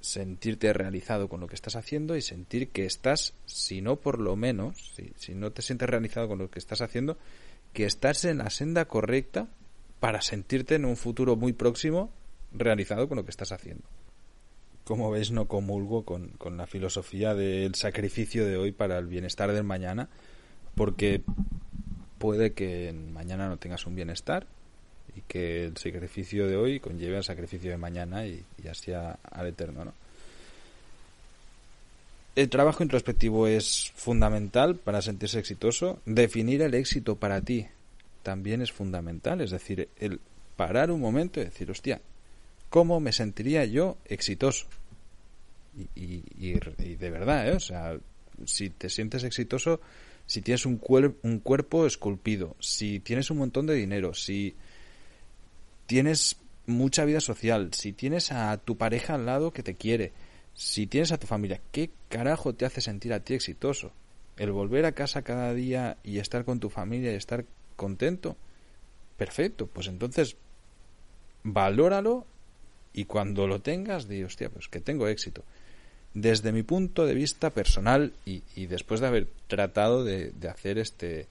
sentirte 0.01 0.73
realizado 0.73 1.29
con 1.29 1.41
lo 1.41 1.49
que 1.49 1.57
estás 1.57 1.75
haciendo 1.75 2.15
y 2.15 2.23
sentir 2.23 2.69
que 2.69 2.87
estás, 2.87 3.35
si 3.45 3.83
no 3.83 3.97
por 3.97 4.21
lo 4.21 4.37
menos, 4.37 4.93
si, 4.95 5.11
si 5.17 5.35
no 5.35 5.51
te 5.51 5.63
sientes 5.63 5.91
realizado 5.91 6.29
con 6.29 6.39
lo 6.39 6.49
que 6.49 6.61
estás 6.61 6.81
haciendo, 6.81 7.19
que 7.77 7.85
estás 7.85 8.25
en 8.25 8.39
la 8.39 8.49
senda 8.49 8.87
correcta 8.87 9.49
para 10.01 10.23
sentirte 10.23 10.77
en 10.77 10.87
un 10.87 10.97
futuro 10.97 11.37
muy 11.37 11.53
próximo 11.53 12.11
realizado 12.51 13.07
con 13.07 13.17
lo 13.17 13.25
que 13.27 13.31
estás 13.31 13.53
haciendo. 13.53 13.85
Como 14.85 15.11
veis, 15.11 15.31
no 15.31 15.47
comulgo 15.47 16.03
con, 16.03 16.29
con 16.39 16.57
la 16.57 16.67
filosofía 16.67 17.35
del 17.35 17.75
sacrificio 17.75 18.47
de 18.47 18.57
hoy 18.57 18.73
para 18.73 18.97
el 18.97 19.09
bienestar 19.09 19.53
del 19.53 19.65
mañana, 19.65 20.09
porque 20.75 21.21
puede 22.17 22.55
que 22.55 22.95
mañana 23.13 23.47
no 23.47 23.59
tengas 23.59 23.85
un 23.85 23.95
bienestar 23.95 24.47
y 25.15 25.21
que 25.21 25.67
el 25.67 25.77
sacrificio 25.77 26.47
de 26.47 26.57
hoy 26.57 26.81
conlleve 26.81 27.19
al 27.19 27.25
sacrificio 27.25 27.71
de 27.71 27.77
mañana 27.77 28.27
y, 28.27 28.43
así 28.71 28.95
al 28.95 29.47
eterno, 29.47 29.85
¿no? 29.85 29.93
El 32.37 32.51
trabajo 32.51 32.83
introspectivo 32.83 33.47
es 33.47 33.93
fundamental 33.97 34.77
para 34.77 35.01
sentirse 35.01 35.39
exitoso. 35.39 36.01
Definir 36.05 36.61
el 36.61 36.75
éxito 36.75 37.17
para 37.17 37.41
ti 37.41 37.67
también 38.23 38.61
es 38.61 38.71
fundamental. 38.71 39.41
Es 39.41 39.53
decir, 39.53 39.89
el 39.99 40.21
parar 40.55 40.91
un 40.91 41.01
momento 41.01 41.41
y 41.41 41.45
decir, 41.45 41.71
hostia, 41.71 42.03
¿cómo 42.69 43.01
me 43.01 43.13
sentiría 43.13 43.65
yo 43.65 43.97
exitoso? 44.05 44.67
Y, 45.95 46.53
de 46.97 47.11
verdad, 47.11 47.49
¿eh? 47.49 47.53
O 47.53 47.61
sea, 47.61 47.97
si 48.45 48.69
te 48.69 48.91
sientes 48.91 49.25
exitoso, 49.25 49.81
si 50.27 50.43
tienes 50.43 50.67
un, 50.67 50.79
un 51.23 51.39
cuerpo 51.41 51.87
esculpido, 51.87 52.55
si 52.61 53.01
tienes 53.01 53.31
un 53.31 53.39
montón 53.39 53.67
de 53.67 53.75
dinero, 53.75 54.13
si 54.13 54.55
tienes 55.87 56.37
mucha 56.67 57.07
vida 57.07 57.21
social, 57.21 57.73
si 57.73 57.95
tienes 57.95 58.31
a 58.31 58.59
tu 58.59 58.77
pareja 58.77 59.15
al 59.15 59.25
lado 59.25 59.53
que 59.53 59.63
te 59.63 59.75
quiere, 59.75 60.13
si 60.57 60.89
tienes 60.89 61.13
a 61.13 61.19
tu 61.19 61.29
familia, 61.29 61.61
¿qué 61.71 61.91
carajo 62.09 62.55
te 62.55 62.65
hace 62.65 62.81
sentir 62.81 63.13
a 63.13 63.21
ti 63.21 63.35
exitoso? 63.35 63.93
El 64.37 64.51
volver 64.51 64.85
a 64.87 64.93
casa 64.93 65.23
cada 65.23 65.55
día 65.55 65.99
y 66.03 66.19
estar 66.19 66.45
con 66.45 66.59
tu 66.59 66.71
familia 66.71 67.13
y 67.13 67.17
estar 67.17 67.45
contento. 67.77 68.37
Perfecto, 69.17 69.69
pues 69.69 69.87
entonces 69.87 70.37
valóralo 71.45 72.27
y 72.93 73.05
cuando 73.05 73.47
lo 73.47 73.61
tengas, 73.61 74.09
di, 74.09 74.25
hostia, 74.25 74.51
pues 74.51 74.69
que 74.69 74.81
tengo 74.81 75.07
éxito 75.07 75.45
desde 76.17 76.51
mi 76.51 76.63
punto 76.63 77.05
de 77.05 77.13
vista 77.13 77.51
personal 77.51 78.15
y, 78.25 78.41
después 78.67 79.01
de 79.01 79.07
haber 79.07 79.29
tratado 79.49 80.03
de, 80.03 80.33
hacer 80.49 80.79
este 80.79 81.29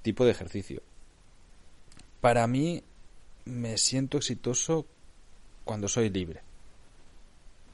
tipo 0.00 0.24
de 0.24 0.30
ejercicio. 0.30 0.80
Para 2.22 2.46
mí 2.46 2.82
me 3.44 3.76
siento 3.76 4.16
exitoso 4.16 4.86
cuando 5.64 5.86
soy 5.86 6.08
libre. 6.08 6.40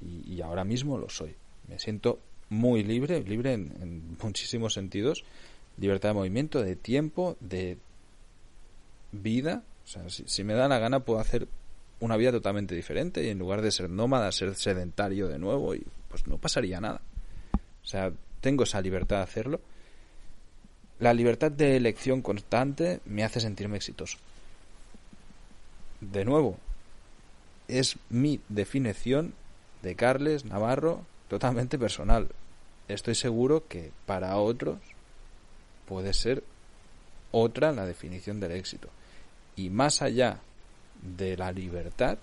Y, 0.05 0.41
ahora 0.41 0.65
mismo 0.65 0.99
lo 0.99 1.09
soy. 1.09 1.35
Me 1.69 1.79
siento 1.79 2.19
muy 2.49 2.83
libre, 2.83 3.23
libre 3.23 3.53
en, 3.55 4.17
muchísimos 4.23 4.75
sentidos. 4.75 5.25
Libertad 5.79 6.11
de 6.11 6.15
movimiento, 6.15 6.63
de 6.63 6.77
tiempo, 6.77 7.37
de 7.41 7.79
vida. 9.13 9.63
O 9.85 9.87
sea, 9.87 10.09
si, 10.09 10.25
si 10.27 10.45
me 10.45 10.55
da 10.55 10.69
la 10.69 10.79
gana 10.79 11.01
puedo 11.01 11.19
hacer 11.19 11.49
una 12.01 12.17
vida 12.17 12.33
totalmente 12.33 12.75
diferente 12.75 13.25
y 13.25 13.29
en 13.29 13.39
lugar 13.39 13.63
de 13.63 13.71
ser 13.71 13.89
nómada, 13.89 14.33
ser 14.33 14.55
sedentario 14.55 15.29
de 15.29 15.39
nuevo 15.39 15.75
y 15.75 15.87
pues 16.09 16.27
no 16.27 16.37
pasaría 16.37 16.81
nada. 16.81 17.01
O 17.83 17.87
sea, 17.87 18.13
tengo 18.41 18.65
esa 18.65 18.81
libertad 18.81 19.19
de 19.19 19.23
hacerlo. 19.23 19.61
La 20.99 21.15
libertad 21.15 21.51
de 21.51 21.77
elección 21.77 22.23
constante 22.23 23.01
me 23.07 23.25
hace 23.25 23.41
sentirme 23.41 23.77
exitoso. 23.77 24.19
De 26.01 26.25
nuevo, 26.25 26.59
es 27.69 27.97
mi 28.11 28.41
definición 28.49 29.35
de 29.83 29.95
Carles 29.97 30.45
Navarro 30.45 31.05
totalmente 31.29 31.79
personal. 31.79 32.29
Estoy 32.89 33.15
seguro 33.15 33.67
que 33.69 33.91
para 34.07 34.37
otros 34.37 34.79
puede 35.87 36.13
ser 36.15 36.45
otra 37.31 37.73
la 37.73 37.87
definición 37.87 38.41
del 38.41 38.53
éxito. 38.53 38.89
Y 39.57 39.71
más 39.71 40.03
allá 40.03 40.41
de 41.03 41.37
la 41.37 41.53
libertad, 41.53 42.19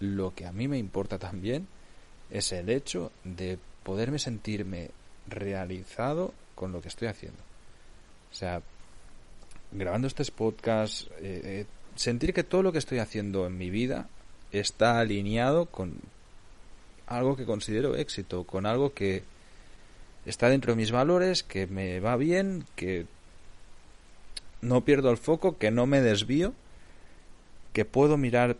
lo 0.00 0.34
que 0.34 0.46
a 0.46 0.52
mí 0.52 0.68
me 0.68 0.78
importa 0.78 1.18
también 1.18 1.66
es 2.30 2.52
el 2.52 2.68
hecho 2.70 3.12
de 3.24 3.58
poderme 3.82 4.18
sentirme 4.18 4.90
realizado 5.28 6.32
con 6.54 6.72
lo 6.72 6.80
que 6.80 6.88
estoy 6.88 7.08
haciendo. 7.08 7.38
O 8.32 8.34
sea, 8.34 8.62
grabando 9.72 10.08
este 10.08 10.24
podcast, 10.32 11.08
eh, 11.18 11.40
eh, 11.44 11.66
sentir 11.94 12.32
que 12.34 12.44
todo 12.44 12.62
lo 12.62 12.72
que 12.72 12.78
estoy 12.78 12.98
haciendo 12.98 13.46
en 13.46 13.56
mi 13.56 13.70
vida 13.70 14.08
está 14.52 14.98
alineado 14.98 15.66
con 15.66 15.94
algo 17.06 17.36
que 17.36 17.44
considero 17.44 17.96
éxito, 17.96 18.44
con 18.44 18.66
algo 18.66 18.92
que 18.92 19.22
está 20.24 20.48
dentro 20.48 20.72
de 20.72 20.76
mis 20.76 20.90
valores, 20.90 21.42
que 21.42 21.66
me 21.66 22.00
va 22.00 22.16
bien, 22.16 22.64
que 22.74 23.06
no 24.60 24.84
pierdo 24.84 25.10
el 25.10 25.16
foco, 25.16 25.58
que 25.58 25.70
no 25.70 25.86
me 25.86 26.00
desvío, 26.00 26.52
que 27.72 27.84
puedo 27.84 28.16
mirar 28.16 28.56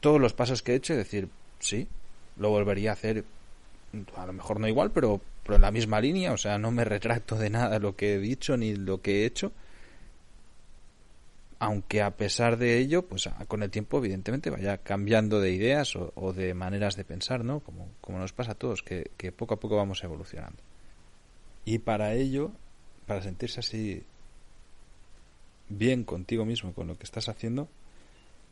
todos 0.00 0.20
los 0.20 0.32
pasos 0.32 0.62
que 0.62 0.72
he 0.72 0.76
hecho 0.76 0.94
y 0.94 0.96
decir, 0.96 1.28
sí, 1.58 1.88
lo 2.36 2.50
volvería 2.50 2.90
a 2.90 2.92
hacer 2.94 3.24
a 4.16 4.26
lo 4.26 4.32
mejor 4.32 4.60
no 4.60 4.68
igual, 4.68 4.90
pero, 4.90 5.20
pero 5.42 5.56
en 5.56 5.62
la 5.62 5.70
misma 5.70 6.00
línea, 6.00 6.32
o 6.32 6.36
sea, 6.36 6.58
no 6.58 6.70
me 6.70 6.84
retracto 6.84 7.36
de 7.36 7.50
nada 7.50 7.78
lo 7.78 7.96
que 7.96 8.14
he 8.14 8.18
dicho 8.18 8.56
ni 8.56 8.74
lo 8.74 9.00
que 9.00 9.22
he 9.22 9.26
hecho. 9.26 9.52
Aunque 11.60 12.02
a 12.02 12.16
pesar 12.16 12.56
de 12.56 12.78
ello, 12.78 13.06
pues 13.06 13.28
con 13.48 13.62
el 13.62 13.70
tiempo, 13.70 13.98
evidentemente, 13.98 14.50
vaya 14.50 14.78
cambiando 14.78 15.40
de 15.40 15.52
ideas 15.52 15.96
o, 15.96 16.32
de 16.32 16.54
maneras 16.54 16.94
de 16.94 17.04
pensar, 17.04 17.44
¿no? 17.44 17.60
Como, 17.60 17.88
como 18.00 18.18
nos 18.18 18.32
pasa 18.32 18.52
a 18.52 18.54
todos, 18.54 18.82
que, 18.82 19.10
que 19.16 19.32
poco 19.32 19.54
a 19.54 19.60
poco 19.60 19.76
vamos 19.76 20.04
evolucionando. 20.04 20.62
Y 21.64 21.78
para 21.78 22.14
ello, 22.14 22.52
para 23.06 23.22
sentirse 23.22 23.60
así 23.60 24.04
bien 25.68 26.04
contigo 26.04 26.44
mismo 26.44 26.72
con 26.72 26.86
lo 26.86 26.96
que 26.96 27.04
estás 27.04 27.28
haciendo, 27.28 27.68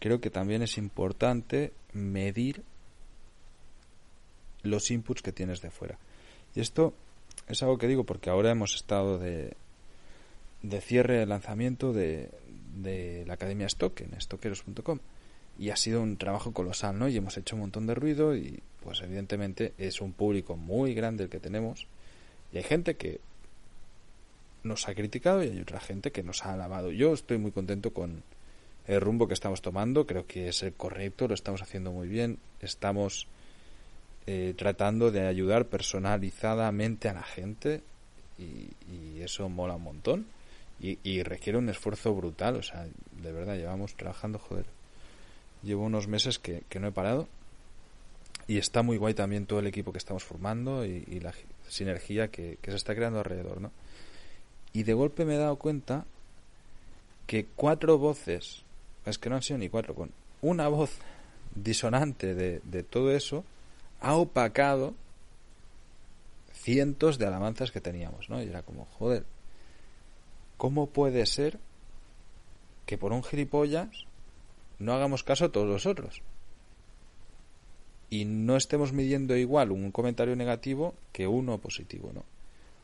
creo 0.00 0.20
que 0.20 0.30
también 0.30 0.62
es 0.62 0.76
importante 0.76 1.72
medir 1.92 2.62
los 4.62 4.90
inputs 4.90 5.22
que 5.22 5.32
tienes 5.32 5.60
de 5.60 5.70
fuera. 5.70 5.98
Y 6.54 6.60
esto 6.60 6.94
es 7.48 7.62
algo 7.62 7.78
que 7.78 7.86
digo 7.86 8.04
porque 8.04 8.30
ahora 8.30 8.50
hemos 8.50 8.74
estado 8.74 9.18
de, 9.18 9.56
de 10.62 10.80
cierre 10.80 11.18
de 11.18 11.26
lanzamiento 11.26 11.92
de, 11.92 12.30
de 12.76 13.24
la 13.26 13.34
Academia 13.34 13.66
Stock 13.66 14.00
en 14.00 14.20
stockeros.com 14.20 14.98
y 15.58 15.70
ha 15.70 15.76
sido 15.76 16.02
un 16.02 16.16
trabajo 16.16 16.52
colosal, 16.52 16.98
¿no? 16.98 17.08
Y 17.08 17.16
hemos 17.16 17.36
hecho 17.36 17.56
un 17.56 17.62
montón 17.62 17.86
de 17.86 17.94
ruido 17.94 18.36
y 18.36 18.62
pues 18.82 19.00
evidentemente 19.00 19.72
es 19.78 20.00
un 20.00 20.12
público 20.12 20.56
muy 20.56 20.94
grande 20.94 21.24
el 21.24 21.30
que 21.30 21.40
tenemos. 21.40 21.86
Y 22.52 22.58
hay 22.58 22.62
gente 22.62 22.96
que 22.96 23.20
nos 24.62 24.88
ha 24.88 24.94
criticado 24.94 25.42
y 25.42 25.48
hay 25.48 25.60
otra 25.60 25.80
gente 25.80 26.12
que 26.12 26.22
nos 26.22 26.44
ha 26.44 26.52
alabado. 26.52 26.90
Yo 26.92 27.14
estoy 27.14 27.38
muy 27.38 27.52
contento 27.52 27.92
con 27.92 28.22
el 28.86 29.00
rumbo 29.00 29.26
que 29.26 29.34
estamos 29.34 29.62
tomando, 29.62 30.06
creo 30.06 30.26
que 30.26 30.48
es 30.48 30.62
el 30.62 30.72
correcto, 30.74 31.26
lo 31.26 31.34
estamos 31.34 31.62
haciendo 31.62 31.90
muy 31.90 32.08
bien, 32.08 32.38
estamos 32.60 33.26
eh, 34.26 34.54
tratando 34.56 35.10
de 35.10 35.26
ayudar 35.26 35.66
personalizadamente 35.66 37.08
a 37.08 37.14
la 37.14 37.22
gente 37.22 37.82
y, 38.38 38.70
eso 39.20 39.48
mola 39.48 39.74
un 39.74 39.82
montón 39.82 40.26
y, 40.78 41.22
requiere 41.22 41.58
un 41.58 41.68
esfuerzo 41.68 42.14
brutal, 42.14 42.56
o 42.56 42.62
sea, 42.62 42.86
de 43.22 43.32
verdad 43.32 43.56
llevamos 43.56 43.94
trabajando, 43.94 44.38
joder, 44.38 44.66
llevo 45.62 45.84
unos 45.84 46.06
meses 46.06 46.38
que, 46.38 46.62
no 46.78 46.88
he 46.88 46.92
parado 46.92 47.28
y 48.46 48.58
está 48.58 48.82
muy 48.82 48.98
guay 48.98 49.14
también 49.14 49.46
todo 49.46 49.58
el 49.60 49.66
equipo 49.66 49.90
que 49.90 49.98
estamos 49.98 50.22
formando 50.22 50.84
y, 50.84 51.20
la 51.20 51.32
sinergia 51.68 52.28
que, 52.28 52.58
que, 52.60 52.70
se 52.70 52.76
está 52.76 52.94
creando 52.94 53.18
alrededor, 53.18 53.60
¿no? 53.60 53.72
Y 54.72 54.82
de 54.82 54.92
golpe 54.92 55.24
me 55.24 55.36
he 55.36 55.38
dado 55.38 55.56
cuenta 55.56 56.04
que 57.26 57.46
cuatro 57.56 57.98
voces, 57.98 58.62
es 59.06 59.18
que 59.18 59.30
no 59.30 59.36
han 59.36 59.42
sido 59.42 59.58
ni 59.58 59.70
cuatro, 59.70 59.94
con 59.94 60.10
una 60.42 60.68
voz 60.68 60.98
disonante 61.54 62.34
de, 62.34 62.60
de 62.64 62.82
todo 62.82 63.10
eso, 63.12 63.44
ha 64.00 64.14
opacado 64.14 64.94
cientos 66.52 67.18
de 67.18 67.26
alabanzas 67.26 67.70
que 67.70 67.80
teníamos, 67.80 68.28
¿no? 68.28 68.42
Y 68.42 68.48
era 68.48 68.62
como, 68.62 68.86
joder, 68.98 69.24
¿cómo 70.56 70.86
puede 70.88 71.24
ser 71.26 71.58
que 72.86 72.98
por 72.98 73.12
un 73.12 73.22
gilipollas 73.22 74.06
no 74.78 74.92
hagamos 74.92 75.24
caso 75.24 75.46
a 75.46 75.52
todos 75.52 75.68
los 75.68 75.86
otros? 75.86 76.22
Y 78.08 78.24
no 78.24 78.56
estemos 78.56 78.92
midiendo 78.92 79.36
igual 79.36 79.72
un 79.72 79.90
comentario 79.90 80.36
negativo 80.36 80.94
que 81.12 81.26
uno 81.26 81.58
positivo, 81.58 82.12
¿no? 82.14 82.24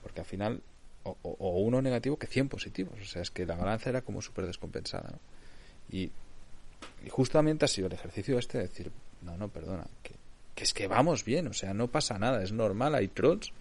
Porque 0.02 0.21
al 0.21 0.26
final, 0.26 0.62
o, 1.05 1.61
uno 1.61 1.81
negativo 1.81 2.19
que 2.19 2.26
100 2.26 2.49
positivos. 2.49 3.00
O 3.00 3.05
sea, 3.05 3.23
es 3.23 3.31
que 3.31 3.47
la 3.47 3.55
balanza 3.55 3.91
era 3.91 4.02
como 4.02 4.21
súper 4.21 4.47
descompensada, 4.47 5.11
¿no? 5.12 5.19
Y, 5.97 6.11
justamente 7.11 7.64
ha 7.64 7.69
sido 7.69 7.87
el 7.87 7.93
ejercicio 7.93 8.38
este 8.38 8.59
de 8.59 8.64
decir, 8.64 8.91
no, 9.23 9.37
no, 9.37 9.49
perdona, 9.49 9.87
que, 10.02 10.14
es 10.57 10.75
que 10.75 10.87
vamos 10.87 11.25
bien, 11.25 11.49
o 11.49 11.52
sea, 11.52 11.75
no 11.75 11.88
pasa 11.88 12.19
nada, 12.19 12.43
es 12.43 12.52
normal, 12.52 12.95
hay 12.95 13.09
trolls, 13.09 13.52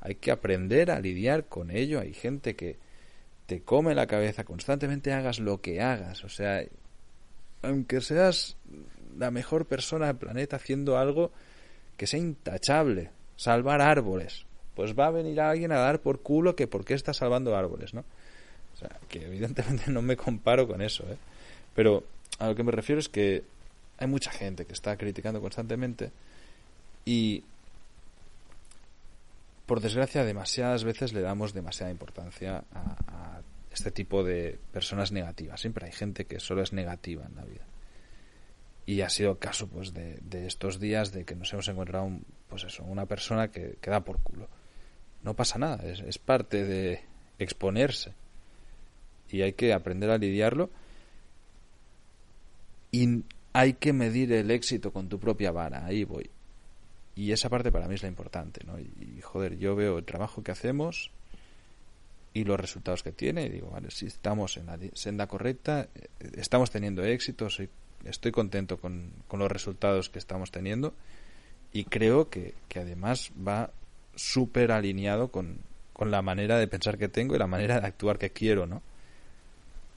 hay 0.00 0.16
que 0.16 0.30
aprender 0.30 0.90
a 0.90 1.00
lidiar 1.00 1.46
con 1.46 1.70
ello, 1.70 2.00
hay 2.00 2.12
gente 2.12 2.54
que, 2.54 2.76
te 3.52 3.60
come 3.60 3.94
la 3.94 4.06
cabeza 4.06 4.44
constantemente 4.44 5.12
hagas 5.12 5.38
lo 5.38 5.60
que 5.60 5.82
hagas. 5.82 6.24
O 6.24 6.30
sea, 6.30 6.64
aunque 7.60 8.00
seas 8.00 8.56
la 9.18 9.30
mejor 9.30 9.66
persona 9.66 10.06
del 10.06 10.16
planeta 10.16 10.56
haciendo 10.56 10.96
algo 10.96 11.30
que 11.98 12.06
sea 12.06 12.18
intachable, 12.18 13.10
salvar 13.36 13.82
árboles, 13.82 14.46
pues 14.74 14.98
va 14.98 15.08
a 15.08 15.10
venir 15.10 15.38
alguien 15.38 15.70
a 15.70 15.80
dar 15.80 16.00
por 16.00 16.22
culo 16.22 16.56
que 16.56 16.66
por 16.66 16.86
qué 16.86 16.94
está 16.94 17.12
salvando 17.12 17.54
árboles, 17.54 17.92
¿no? 17.92 18.06
O 18.72 18.76
sea, 18.78 18.98
que 19.08 19.26
evidentemente 19.26 19.90
no 19.90 20.00
me 20.00 20.16
comparo 20.16 20.66
con 20.66 20.80
eso, 20.80 21.04
¿eh? 21.04 21.18
Pero 21.74 22.04
a 22.38 22.48
lo 22.48 22.54
que 22.54 22.62
me 22.62 22.72
refiero 22.72 23.00
es 23.00 23.10
que 23.10 23.44
hay 23.98 24.06
mucha 24.06 24.30
gente 24.30 24.64
que 24.64 24.72
está 24.72 24.96
criticando 24.96 25.42
constantemente 25.42 26.10
y 27.04 27.44
por 29.66 29.80
desgracia, 29.80 30.22
demasiadas 30.24 30.84
veces 30.84 31.12
le 31.12 31.20
damos 31.20 31.54
demasiada 31.54 31.90
importancia 31.90 32.64
a, 32.74 33.31
este 33.72 33.90
tipo 33.90 34.22
de 34.22 34.58
personas 34.72 35.12
negativas. 35.12 35.60
Siempre 35.60 35.86
hay 35.86 35.92
gente 35.92 36.26
que 36.26 36.40
solo 36.40 36.62
es 36.62 36.72
negativa 36.72 37.24
en 37.26 37.36
la 37.36 37.44
vida. 37.44 37.64
Y 38.84 39.00
ha 39.02 39.08
sido 39.08 39.38
caso 39.38 39.68
pues 39.68 39.94
de, 39.94 40.20
estos 40.46 40.80
días 40.80 41.12
de 41.12 41.24
que 41.24 41.36
nos 41.36 41.52
hemos 41.52 41.68
encontrado 41.68 42.10
pues 42.48 42.64
eso, 42.64 42.84
una 42.84 43.06
persona 43.06 43.48
que, 43.48 43.76
que 43.80 43.90
da 43.90 44.00
por 44.00 44.20
culo. 44.20 44.48
No 45.22 45.34
pasa 45.34 45.58
nada, 45.58 45.84
es, 45.84 46.00
es 46.00 46.18
parte 46.18 46.64
de 46.64 47.00
exponerse. 47.38 48.12
Y 49.30 49.42
hay 49.42 49.52
que 49.52 49.72
aprender 49.72 50.10
a 50.10 50.18
lidiarlo. 50.18 50.70
Y 52.90 53.24
hay 53.52 53.74
que 53.74 53.92
medir 53.92 54.32
el 54.32 54.50
éxito 54.50 54.92
con 54.92 55.08
tu 55.08 55.18
propia 55.18 55.52
vara. 55.52 55.86
Ahí 55.86 56.04
voy. 56.04 56.30
Y 57.14 57.32
esa 57.32 57.48
parte 57.48 57.70
para 57.70 57.88
mí 57.88 57.94
es 57.94 58.02
la 58.02 58.08
importante, 58.08 58.64
¿no? 58.64 58.78
Y, 58.78 59.20
joder, 59.22 59.58
yo 59.58 59.76
veo 59.76 59.98
el 59.98 60.04
trabajo 60.04 60.42
que 60.42 60.50
hacemos 60.50 61.10
y 62.34 62.44
los 62.44 62.58
resultados 62.58 63.02
que 63.02 63.12
tiene 63.12 63.46
y 63.46 63.48
digo, 63.50 63.70
vale, 63.70 63.90
si 63.90 64.06
estamos 64.06 64.56
en 64.56 64.66
la 64.66 64.78
senda 64.94 65.26
correcta, 65.26 65.88
estamos 66.36 66.70
teniendo 66.70 67.04
éxito, 67.04 67.50
soy, 67.50 67.68
estoy 68.04 68.32
contento 68.32 68.78
con, 68.78 69.12
con 69.28 69.40
los 69.40 69.50
resultados 69.50 70.08
que 70.08 70.18
estamos 70.18 70.50
teniendo 70.50 70.94
y 71.72 71.84
creo 71.84 72.30
que, 72.30 72.54
que 72.68 72.80
además 72.80 73.32
va 73.46 73.70
súper 74.14 74.72
alineado 74.72 75.28
con, 75.28 75.58
con 75.92 76.10
la 76.10 76.22
manera 76.22 76.58
de 76.58 76.68
pensar 76.68 76.98
que 76.98 77.08
tengo 77.08 77.34
y 77.34 77.38
la 77.38 77.46
manera 77.46 77.80
de 77.80 77.86
actuar 77.86 78.18
que 78.18 78.30
quiero, 78.30 78.66
¿no? 78.66 78.82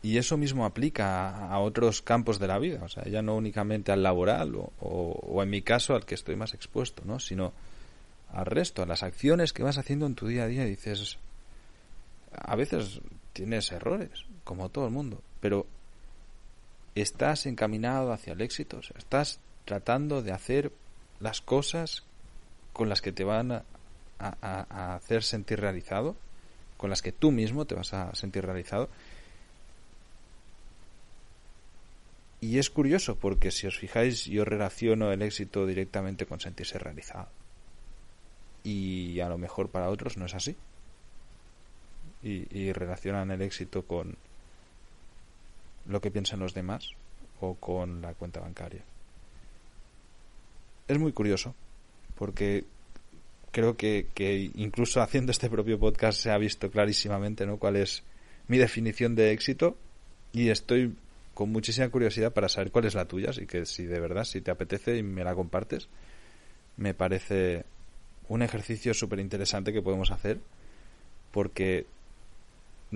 Y 0.03 0.19
eso 0.19 0.37
mismo 0.37 0.65
aplica 0.65 1.47
a, 1.47 1.59
otros 1.59 2.03
campos 2.03 2.37
de 2.37 2.47
la 2.47 2.59
vida, 2.59 2.83
o 2.83 2.87
sea, 2.87 3.05
ya 3.05 3.23
no 3.23 3.35
únicamente 3.35 3.91
al 3.91 4.03
laboral 4.03 4.53
o, 4.55 4.71
o, 4.79 5.41
en 5.41 5.49
mi 5.49 5.63
caso 5.63 5.95
al 5.95 6.05
que 6.05 6.13
estoy 6.13 6.35
más 6.35 6.53
expuesto, 6.53 7.01
¿no? 7.05 7.19
Sino 7.19 7.53
al 8.31 8.45
resto, 8.45 8.83
a 8.83 8.85
las 8.85 9.01
acciones 9.01 9.51
que 9.51 9.63
vas 9.63 9.79
haciendo 9.79 10.05
en 10.05 10.13
tu 10.13 10.27
día 10.27 10.43
a 10.43 10.47
día 10.47 10.67
y 10.67 10.69
dices, 10.69 11.17
a 12.37 12.55
veces 12.55 13.01
tienes 13.33 13.71
errores, 13.71 14.25
como 14.43 14.69
todo 14.69 14.85
el 14.85 14.91
mundo, 14.91 15.21
pero 15.41 15.65
estás 16.95 17.45
encaminado 17.45 18.11
hacia 18.11 18.33
el 18.33 18.41
éxito, 18.41 18.79
estás 18.97 19.39
tratando 19.65 20.21
de 20.21 20.31
hacer 20.31 20.71
las 21.19 21.41
cosas 21.41 22.03
con 22.73 22.89
las 22.89 23.01
que 23.01 23.11
te 23.11 23.23
van 23.23 23.63
a 24.19 24.95
hacer 24.95 25.23
sentir 25.23 25.59
realizado, 25.59 26.15
con 26.77 26.89
las 26.89 27.01
que 27.01 27.11
tú 27.11 27.31
mismo 27.31 27.65
te 27.65 27.75
vas 27.75 27.93
a 27.93 28.13
sentir 28.15 28.45
realizado 28.45 28.89
Y 32.45 32.59
es 32.59 32.69
curioso 32.69 33.15
porque 33.15 33.49
si 33.49 33.65
os 33.65 33.75
fijáis 33.75 34.25
yo 34.25 34.45
relaciono 34.45 35.11
el 35.11 35.23
éxito 35.23 35.65
directamente 35.65 36.27
con 36.27 36.39
sentirse 36.39 36.77
realizado. 36.77 37.27
Y 38.63 39.19
a 39.19 39.29
lo 39.29 39.39
mejor 39.39 39.69
para 39.69 39.89
otros 39.89 40.15
no 40.17 40.27
es 40.27 40.35
así. 40.35 40.55
Y, 42.27 42.73
relacionan 42.73 43.29
el 43.29 43.43
éxito 43.43 43.83
con 43.83 44.15
lo 45.85 46.01
que 46.01 46.09
piensan 46.09 46.39
los 46.39 46.55
demás 46.55 46.89
o 47.39 47.53
con 47.53 48.01
la 48.01 48.15
cuenta 48.15 48.39
bancaria. 48.39 48.81
Es 50.87 50.97
muy 50.97 51.11
curioso 51.11 51.53
porque 52.17 52.63
creo 53.51 53.77
que, 53.77 54.07
que, 54.15 54.49
incluso 54.55 55.03
haciendo 55.03 55.31
este 55.31 55.51
propio 55.51 55.79
podcast 55.79 56.19
se 56.19 56.31
ha 56.31 56.37
visto 56.39 56.71
clarísimamente 56.71 57.45
¿no? 57.45 57.57
cuál 57.57 57.75
es 57.75 58.01
mi 58.47 58.57
definición 58.57 59.13
de 59.13 59.31
éxito 59.31 59.77
y 60.33 60.49
estoy 60.49 60.95
con 61.35 61.51
muchísima 61.51 61.89
curiosidad 61.89 62.33
para 62.33 62.49
saber 62.49 62.71
cuál 62.71 62.85
es 62.85 62.95
la 62.95 63.05
tuya, 63.05 63.29
así 63.29 63.45
que 63.45 63.67
si 63.67 63.85
de 63.85 63.99
verdad, 63.99 64.23
si 64.23 64.41
te 64.41 64.49
apetece 64.49 64.97
y 64.97 65.03
me 65.03 65.23
la 65.23 65.35
compartes, 65.35 65.89
me 66.77 66.93
parece 66.95 67.65
un 68.29 68.41
ejercicio 68.41 68.93
súper 68.93 69.19
interesante 69.19 69.71
que 69.71 69.81
podemos 69.81 70.11
hacer 70.11 70.39
porque 71.31 71.85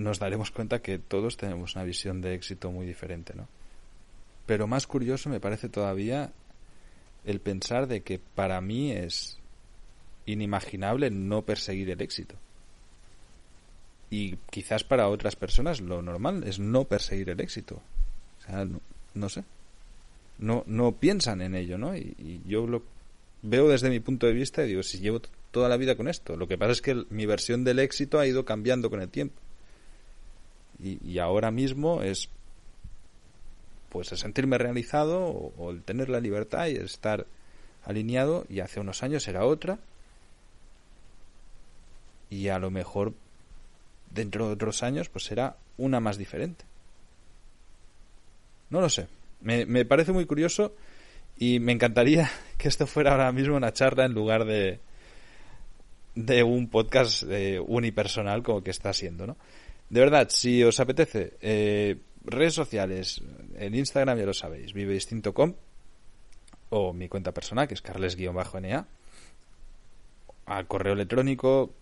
nos 0.02 0.18
daremos 0.18 0.50
cuenta 0.50 0.82
que 0.82 0.98
todos 0.98 1.36
tenemos 1.36 1.74
una 1.74 1.84
visión 1.84 2.20
de 2.20 2.34
éxito 2.34 2.70
muy 2.70 2.86
diferente, 2.86 3.34
¿no? 3.34 3.48
Pero 4.46 4.66
más 4.66 4.86
curioso 4.86 5.28
me 5.28 5.40
parece 5.40 5.68
todavía 5.68 6.32
el 7.24 7.40
pensar 7.40 7.86
de 7.86 8.02
que 8.02 8.18
para 8.18 8.60
mí 8.60 8.92
es 8.92 9.38
inimaginable 10.26 11.10
no 11.10 11.42
perseguir 11.42 11.90
el 11.90 12.00
éxito. 12.00 12.34
Y 14.10 14.36
quizás 14.50 14.82
para 14.82 15.08
otras 15.08 15.36
personas 15.36 15.80
lo 15.80 16.02
normal 16.02 16.42
es 16.44 16.58
no 16.58 16.84
perseguir 16.84 17.30
el 17.30 17.40
éxito 17.40 17.80
no, 19.14 19.28
sé. 19.28 19.44
No, 20.38 20.64
no 20.66 20.92
piensan 20.92 21.42
en 21.42 21.54
ello, 21.54 21.78
¿no? 21.78 21.96
Y, 21.96 22.40
yo 22.46 22.66
lo 22.66 22.82
veo 23.42 23.68
desde 23.68 23.90
mi 23.90 24.00
punto 24.00 24.26
de 24.26 24.32
vista 24.32 24.64
y 24.64 24.68
digo, 24.68 24.82
si 24.82 24.98
llevo 24.98 25.20
toda 25.50 25.68
la 25.68 25.76
vida 25.76 25.96
con 25.96 26.08
esto. 26.08 26.36
Lo 26.36 26.46
que 26.46 26.58
pasa 26.58 26.72
es 26.72 26.82
que 26.82 27.04
mi 27.10 27.26
versión 27.26 27.64
del 27.64 27.78
éxito 27.78 28.18
ha 28.18 28.26
ido 28.26 28.44
cambiando 28.44 28.90
con 28.90 29.00
el 29.00 29.08
tiempo. 29.08 29.40
Y, 30.82 31.18
ahora 31.18 31.50
mismo 31.50 32.02
es 32.02 32.28
pues 33.90 34.12
el 34.12 34.18
sentirme 34.18 34.56
realizado 34.56 35.20
o, 35.26 35.70
el 35.70 35.82
tener 35.82 36.08
la 36.08 36.20
libertad 36.20 36.68
y 36.68 36.76
el 36.76 36.84
estar 36.84 37.26
alineado 37.84 38.46
y 38.48 38.60
hace 38.60 38.80
unos 38.80 39.02
años 39.02 39.26
era 39.28 39.44
otra 39.44 39.78
y 42.30 42.48
a 42.48 42.58
lo 42.58 42.70
mejor 42.70 43.12
dentro 44.10 44.46
de 44.46 44.52
otros 44.54 44.82
años 44.82 45.08
pues 45.08 45.24
será 45.24 45.56
una 45.76 45.98
más 45.98 46.18
diferente 46.18 46.64
no 48.70 48.80
lo 48.80 48.88
sé. 48.88 49.08
Me, 49.40 49.66
me 49.66 49.84
parece 49.84 50.12
muy 50.12 50.24
curioso 50.24 50.74
y 51.36 51.58
me 51.58 51.72
encantaría 51.72 52.30
que 52.58 52.68
esto 52.68 52.86
fuera 52.86 53.12
ahora 53.12 53.30
mismo 53.32 53.56
una 53.56 53.72
charla 53.72 54.06
en 54.06 54.14
lugar 54.14 54.44
de, 54.44 54.80
de 56.14 56.42
un 56.42 56.68
podcast 56.68 57.24
eh, 57.28 57.60
unipersonal 57.60 58.42
como 58.42 58.62
que 58.62 58.70
está 58.70 58.92
siendo, 58.92 59.26
¿no? 59.26 59.36
De 59.90 60.00
verdad, 60.00 60.28
si 60.30 60.64
os 60.64 60.80
apetece, 60.80 61.36
eh, 61.40 61.96
redes 62.24 62.54
sociales, 62.54 63.22
en 63.56 63.74
Instagram 63.74 64.18
ya 64.18 64.26
lo 64.26 64.34
sabéis, 64.34 64.72
vivedistinto.com 64.72 65.54
o 66.70 66.92
mi 66.92 67.08
cuenta 67.08 67.32
personal, 67.32 67.66
que 67.68 67.74
es 67.74 67.82
carles-na, 67.82 68.86
al 70.46 70.66
correo 70.66 70.92
electrónico, 70.92 71.74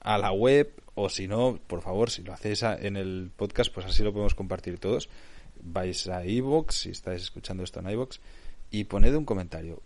a 0.00 0.18
la 0.18 0.30
web, 0.30 0.70
o 0.94 1.08
si 1.08 1.26
no, 1.26 1.58
por 1.66 1.80
favor, 1.80 2.10
si 2.10 2.22
lo 2.22 2.32
hacéis 2.32 2.62
en 2.62 2.96
el 2.96 3.30
podcast, 3.34 3.72
pues 3.72 3.86
así 3.86 4.02
lo 4.02 4.12
podemos 4.12 4.34
compartir 4.34 4.78
todos 4.78 5.08
vais 5.62 6.08
a 6.08 6.24
iVoox, 6.24 6.74
si 6.74 6.90
estáis 6.90 7.22
escuchando 7.22 7.62
esto 7.62 7.80
en 7.80 7.90
iVoox, 7.90 8.18
y 8.70 8.84
poned 8.84 9.14
un 9.14 9.24
comentario. 9.24 9.82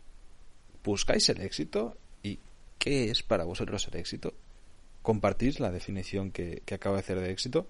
¿Buscáis 0.85 1.29
el 1.29 1.41
éxito? 1.41 1.97
¿Y 2.23 2.39
qué 2.79 3.11
es 3.11 3.23
para 3.23 3.45
vosotros 3.45 3.87
el 3.89 3.99
éxito? 3.99 4.33
¿Compartís 5.03 5.61
la 5.61 5.71
definición 5.71 6.31
que, 6.31 6.63
acabo 6.73 6.97
de 6.97 7.01
hacer 7.01 7.21
de 7.21 7.31
éxito? 7.31 7.67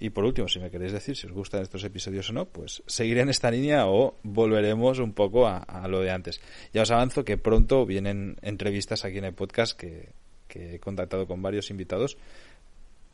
Y 0.00 0.10
por 0.10 0.24
último, 0.24 0.48
si 0.48 0.58
me 0.58 0.70
queréis 0.70 0.92
decir 0.92 1.16
si 1.16 1.26
os 1.26 1.32
gustan 1.32 1.62
estos 1.62 1.84
episodios 1.84 2.28
o 2.30 2.32
no, 2.32 2.46
pues 2.46 2.82
seguiré 2.86 3.20
en 3.20 3.28
esta 3.28 3.50
línea 3.50 3.86
o 3.86 4.16
volveremos 4.22 4.98
un 4.98 5.12
poco 5.12 5.46
a, 5.46 5.86
lo 5.88 6.00
de 6.00 6.10
antes. 6.10 6.40
Ya 6.72 6.82
os 6.82 6.90
avanzo 6.90 7.24
que 7.24 7.36
pronto 7.36 7.86
vienen 7.86 8.36
entrevistas 8.42 9.04
aquí 9.04 9.18
en 9.18 9.24
el 9.24 9.34
podcast 9.34 9.78
que, 9.78 10.08
que 10.48 10.74
he 10.74 10.80
contactado 10.80 11.26
con 11.26 11.42
varios 11.42 11.70
invitados 11.70 12.16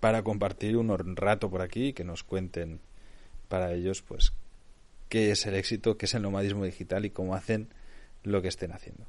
para 0.00 0.22
compartir 0.22 0.76
un 0.76 1.16
rato 1.16 1.50
por 1.50 1.60
aquí 1.60 1.88
y 1.88 1.92
que 1.92 2.04
nos 2.04 2.24
cuenten 2.24 2.80
para 3.48 3.74
ellos, 3.74 4.00
pues, 4.02 4.32
qué 5.08 5.32
es 5.32 5.44
el 5.44 5.54
éxito, 5.54 5.98
qué 5.98 6.06
es 6.06 6.14
el 6.14 6.22
nomadismo 6.22 6.64
digital 6.64 7.04
y 7.04 7.10
cómo 7.10 7.34
hacen 7.34 7.68
lo 8.22 8.40
que 8.40 8.48
estén 8.48 8.72
haciendo. 8.72 9.04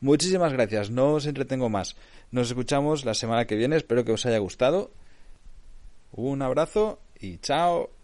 Muchísimas 0.00 0.52
gracias, 0.52 0.90
no 0.90 1.14
os 1.14 1.26
entretengo 1.26 1.70
más. 1.70 1.96
Nos 2.30 2.48
escuchamos 2.48 3.04
la 3.04 3.14
semana 3.14 3.46
que 3.46 3.56
viene, 3.56 3.76
espero 3.76 4.04
que 4.04 4.12
os 4.12 4.26
haya 4.26 4.38
gustado. 4.38 4.90
Un 6.12 6.42
abrazo 6.42 6.98
y 7.20 7.38
chao. 7.38 7.95